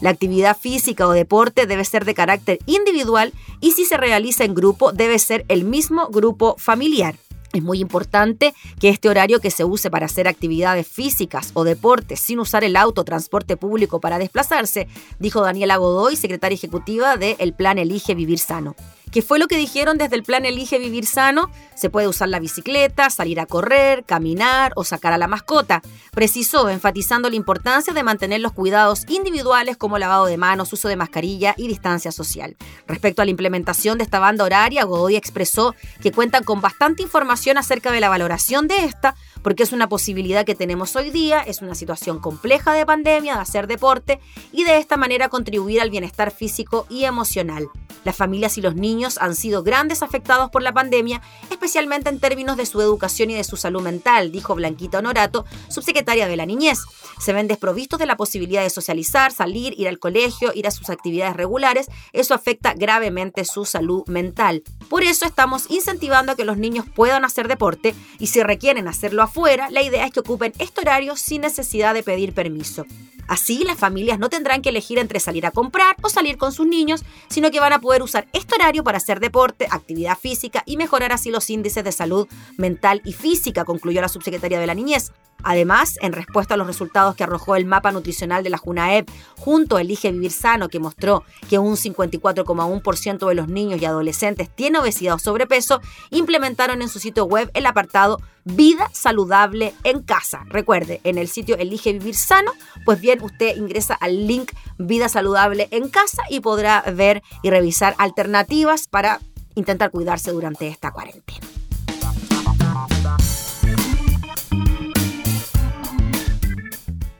La 0.02 0.10
actividad 0.10 0.54
física 0.54 1.08
o 1.08 1.12
deporte 1.12 1.64
debe 1.64 1.86
ser 1.86 2.04
de 2.04 2.12
carácter 2.12 2.58
individual 2.66 3.32
y 3.62 3.70
si 3.70 3.86
se 3.86 3.96
realiza 3.96 4.44
en 4.44 4.54
grupo 4.54 4.92
debe 4.92 5.18
ser 5.18 5.46
el 5.48 5.64
mismo 5.64 6.08
grupo 6.08 6.56
familiar. 6.58 7.16
Es 7.54 7.62
muy 7.62 7.80
importante 7.80 8.52
que 8.78 8.90
este 8.90 9.08
horario 9.08 9.40
que 9.40 9.50
se 9.50 9.64
use 9.64 9.90
para 9.90 10.04
hacer 10.04 10.28
actividades 10.28 10.86
físicas 10.86 11.52
o 11.54 11.64
deportes 11.64 12.20
sin 12.20 12.38
usar 12.38 12.64
el 12.64 12.76
auto 12.76 13.02
transporte 13.02 13.56
público 13.56 13.98
para 13.98 14.18
desplazarse, 14.18 14.88
dijo 15.18 15.40
Daniela 15.40 15.78
Godoy, 15.78 16.16
secretaria 16.16 16.54
ejecutiva 16.54 17.16
del 17.16 17.54
Plan 17.54 17.78
Elige 17.78 18.14
Vivir 18.14 18.40
Sano. 18.40 18.76
¿Qué 19.10 19.22
fue 19.22 19.38
lo 19.38 19.48
que 19.48 19.56
dijeron 19.56 19.96
desde 19.96 20.16
el 20.16 20.22
plan 20.22 20.44
Elige 20.44 20.78
Vivir 20.78 21.06
Sano? 21.06 21.50
Se 21.74 21.88
puede 21.88 22.08
usar 22.08 22.28
la 22.28 22.40
bicicleta, 22.40 23.08
salir 23.08 23.40
a 23.40 23.46
correr, 23.46 24.04
caminar 24.04 24.72
o 24.76 24.84
sacar 24.84 25.14
a 25.14 25.18
la 25.18 25.26
mascota. 25.28 25.80
Precisó, 26.12 26.68
enfatizando 26.68 27.30
la 27.30 27.36
importancia 27.36 27.94
de 27.94 28.02
mantener 28.02 28.40
los 28.40 28.52
cuidados 28.52 29.04
individuales 29.08 29.78
como 29.78 29.98
lavado 29.98 30.26
de 30.26 30.36
manos, 30.36 30.72
uso 30.74 30.88
de 30.88 30.96
mascarilla 30.96 31.54
y 31.56 31.68
distancia 31.68 32.12
social. 32.12 32.56
Respecto 32.86 33.22
a 33.22 33.24
la 33.24 33.30
implementación 33.30 33.96
de 33.96 34.04
esta 34.04 34.18
banda 34.18 34.44
horaria, 34.44 34.84
Godoy 34.84 35.16
expresó 35.16 35.74
que 36.02 36.12
cuentan 36.12 36.44
con 36.44 36.60
bastante 36.60 37.02
información 37.02 37.56
acerca 37.56 37.92
de 37.92 38.00
la 38.00 38.10
valoración 38.10 38.68
de 38.68 38.84
esta, 38.84 39.14
porque 39.42 39.62
es 39.62 39.72
una 39.72 39.88
posibilidad 39.88 40.44
que 40.44 40.54
tenemos 40.54 40.96
hoy 40.96 41.10
día, 41.10 41.40
es 41.40 41.62
una 41.62 41.74
situación 41.74 42.18
compleja 42.18 42.74
de 42.74 42.84
pandemia, 42.84 43.36
de 43.36 43.40
hacer 43.40 43.68
deporte 43.68 44.20
y 44.52 44.64
de 44.64 44.76
esta 44.76 44.98
manera 44.98 45.30
contribuir 45.30 45.80
al 45.80 45.90
bienestar 45.90 46.30
físico 46.30 46.86
y 46.90 47.04
emocional. 47.04 47.68
Las 48.04 48.16
familias 48.16 48.58
y 48.58 48.62
los 48.62 48.74
niños 48.74 49.18
han 49.18 49.34
sido 49.34 49.62
grandes 49.62 50.02
afectados 50.02 50.50
por 50.50 50.62
la 50.62 50.72
pandemia, 50.72 51.20
especialmente 51.50 52.08
en 52.08 52.20
términos 52.20 52.56
de 52.56 52.66
su 52.66 52.80
educación 52.80 53.30
y 53.30 53.34
de 53.34 53.44
su 53.44 53.56
salud 53.56 53.82
mental, 53.82 54.32
dijo 54.32 54.54
Blanquita 54.54 54.98
Honorato, 54.98 55.44
subsecretaria 55.68 56.28
de 56.28 56.36
la 56.36 56.46
Niñez. 56.46 56.78
Se 57.18 57.32
ven 57.32 57.48
desprovistos 57.48 57.98
de 57.98 58.06
la 58.06 58.16
posibilidad 58.16 58.62
de 58.62 58.70
socializar, 58.70 59.32
salir, 59.32 59.74
ir 59.78 59.88
al 59.88 59.98
colegio, 59.98 60.52
ir 60.54 60.66
a 60.66 60.70
sus 60.70 60.90
actividades 60.90 61.36
regulares. 61.36 61.88
Eso 62.12 62.34
afecta 62.34 62.74
gravemente 62.74 63.44
su 63.44 63.64
salud 63.64 64.04
mental. 64.06 64.62
Por 64.88 65.02
eso 65.02 65.26
estamos 65.26 65.70
incentivando 65.70 66.32
a 66.32 66.36
que 66.36 66.44
los 66.44 66.56
niños 66.56 66.86
puedan 66.94 67.24
hacer 67.24 67.48
deporte 67.48 67.94
y 68.18 68.28
si 68.28 68.42
requieren 68.42 68.88
hacerlo 68.88 69.22
afuera, 69.22 69.68
la 69.70 69.82
idea 69.82 70.06
es 70.06 70.12
que 70.12 70.20
ocupen 70.20 70.52
este 70.58 70.80
horario 70.80 71.16
sin 71.16 71.42
necesidad 71.42 71.94
de 71.94 72.02
pedir 72.02 72.32
permiso. 72.32 72.84
Así, 73.28 73.62
las 73.62 73.78
familias 73.78 74.18
no 74.18 74.30
tendrán 74.30 74.62
que 74.62 74.70
elegir 74.70 74.98
entre 74.98 75.20
salir 75.20 75.44
a 75.44 75.50
comprar 75.50 75.96
o 76.02 76.08
salir 76.08 76.38
con 76.38 76.50
sus 76.50 76.66
niños, 76.66 77.04
sino 77.28 77.50
que 77.50 77.60
van 77.60 77.74
a 77.74 77.80
poder 77.80 77.97
usar 78.02 78.28
este 78.32 78.54
horario 78.54 78.84
para 78.84 78.98
hacer 78.98 79.20
deporte, 79.20 79.66
actividad 79.70 80.18
física 80.18 80.62
y 80.66 80.76
mejorar 80.76 81.12
así 81.12 81.30
los 81.30 81.48
índices 81.50 81.84
de 81.84 81.92
salud 81.92 82.28
mental 82.56 83.00
y 83.04 83.12
física, 83.12 83.64
concluyó 83.64 84.00
la 84.00 84.08
subsecretaria 84.08 84.60
de 84.60 84.66
la 84.66 84.74
Niñez. 84.74 85.12
Además, 85.44 85.94
en 86.02 86.12
respuesta 86.12 86.54
a 86.54 86.56
los 86.56 86.66
resultados 86.66 87.14
que 87.14 87.22
arrojó 87.22 87.54
el 87.54 87.64
mapa 87.64 87.92
nutricional 87.92 88.42
de 88.42 88.50
la 88.50 88.58
JUNAEP 88.58 89.08
junto 89.36 89.76
a 89.76 89.82
Elige 89.82 90.10
Vivir 90.10 90.32
Sano, 90.32 90.68
que 90.68 90.80
mostró 90.80 91.22
que 91.48 91.58
un 91.58 91.76
54,1% 91.76 93.28
de 93.28 93.34
los 93.34 93.48
niños 93.48 93.80
y 93.80 93.84
adolescentes 93.84 94.50
tiene 94.50 94.78
obesidad 94.78 95.14
o 95.14 95.18
sobrepeso, 95.18 95.80
implementaron 96.10 96.82
en 96.82 96.88
su 96.88 96.98
sitio 96.98 97.24
web 97.24 97.50
el 97.54 97.66
apartado 97.66 98.18
Vida 98.44 98.90
Saludable 98.92 99.74
en 99.84 100.02
Casa. 100.02 100.44
Recuerde, 100.48 101.00
en 101.04 101.18
el 101.18 101.28
sitio 101.28 101.56
Elige 101.56 101.92
Vivir 101.92 102.14
Sano, 102.14 102.52
pues 102.84 103.00
bien, 103.00 103.22
usted 103.22 103.56
ingresa 103.56 103.94
al 103.94 104.26
link 104.26 104.52
Vida 104.78 105.08
Saludable 105.08 105.68
en 105.70 105.88
Casa 105.88 106.22
y 106.30 106.40
podrá 106.40 106.82
ver 106.92 107.22
y 107.42 107.50
revisar 107.50 107.77
alternativas 107.82 108.86
para 108.88 109.20
intentar 109.54 109.90
cuidarse 109.90 110.30
durante 110.32 110.68
esta 110.68 110.90
cuarentena. 110.90 111.46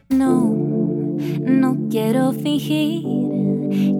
No, 0.09 0.55
no 1.41 1.89
quiero 1.91 2.33
fingir 2.33 3.03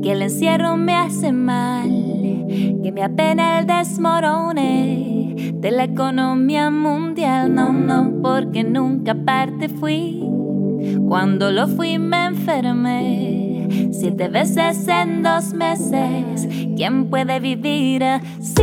que 0.03 0.13
el 0.13 0.23
encierro 0.23 0.77
me 0.77 0.95
hace 0.95 1.33
mal, 1.33 1.89
que 2.83 2.91
me 2.93 3.03
apena 3.05 3.61
el 3.61 3.67
desmorone 3.67 5.55
de 5.55 5.71
la 5.71 5.85
economía 5.85 6.71
mundial. 6.71 7.55
No, 7.55 7.73
no, 7.73 8.21
porque 8.23 8.65
nunca 8.65 9.15
parte 9.15 9.69
fui. 9.69 10.23
Cuando 11.09 11.51
lo 11.51 11.69
fui 11.69 11.99
me 11.99 12.27
enfermé. 12.27 13.89
Siete 13.93 14.29
veces 14.29 14.87
en 14.89 15.23
dos 15.23 15.53
meses. 15.53 16.49
¿Quién 16.77 17.07
puede 17.11 17.41
vivir 17.41 18.05
así? 18.05 18.63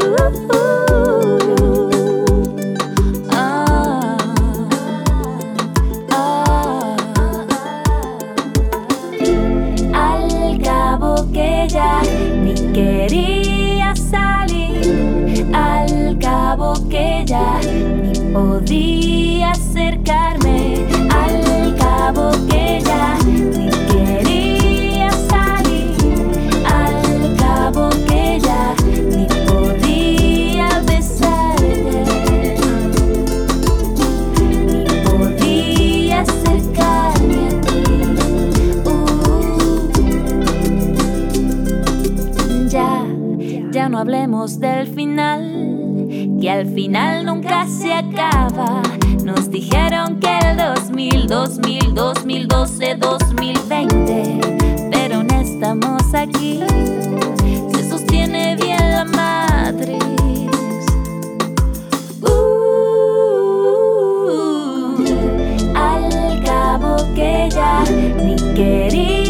Uh, 0.00 0.56
uh. 0.56 0.89
Al 46.50 46.66
final 46.66 47.24
nunca 47.24 47.66
se 47.66 47.92
acaba. 47.92 48.82
Nos 49.24 49.50
dijeron 49.50 50.18
que 50.18 50.36
el 50.38 50.56
2000, 50.56 51.26
2000, 51.28 51.94
2012, 51.94 52.96
2020, 52.96 54.40
pero 54.90 55.22
no 55.22 55.40
estamos 55.40 56.02
aquí. 56.12 56.60
Se 57.72 57.88
sostiene 57.88 58.56
bien 58.56 58.90
la 58.90 59.04
matriz. 59.04 59.98
Uh, 62.22 62.56
al 65.76 66.42
cabo 66.44 66.96
que 67.14 67.48
ya 67.52 67.84
ni 68.24 68.36
quería 68.54 69.29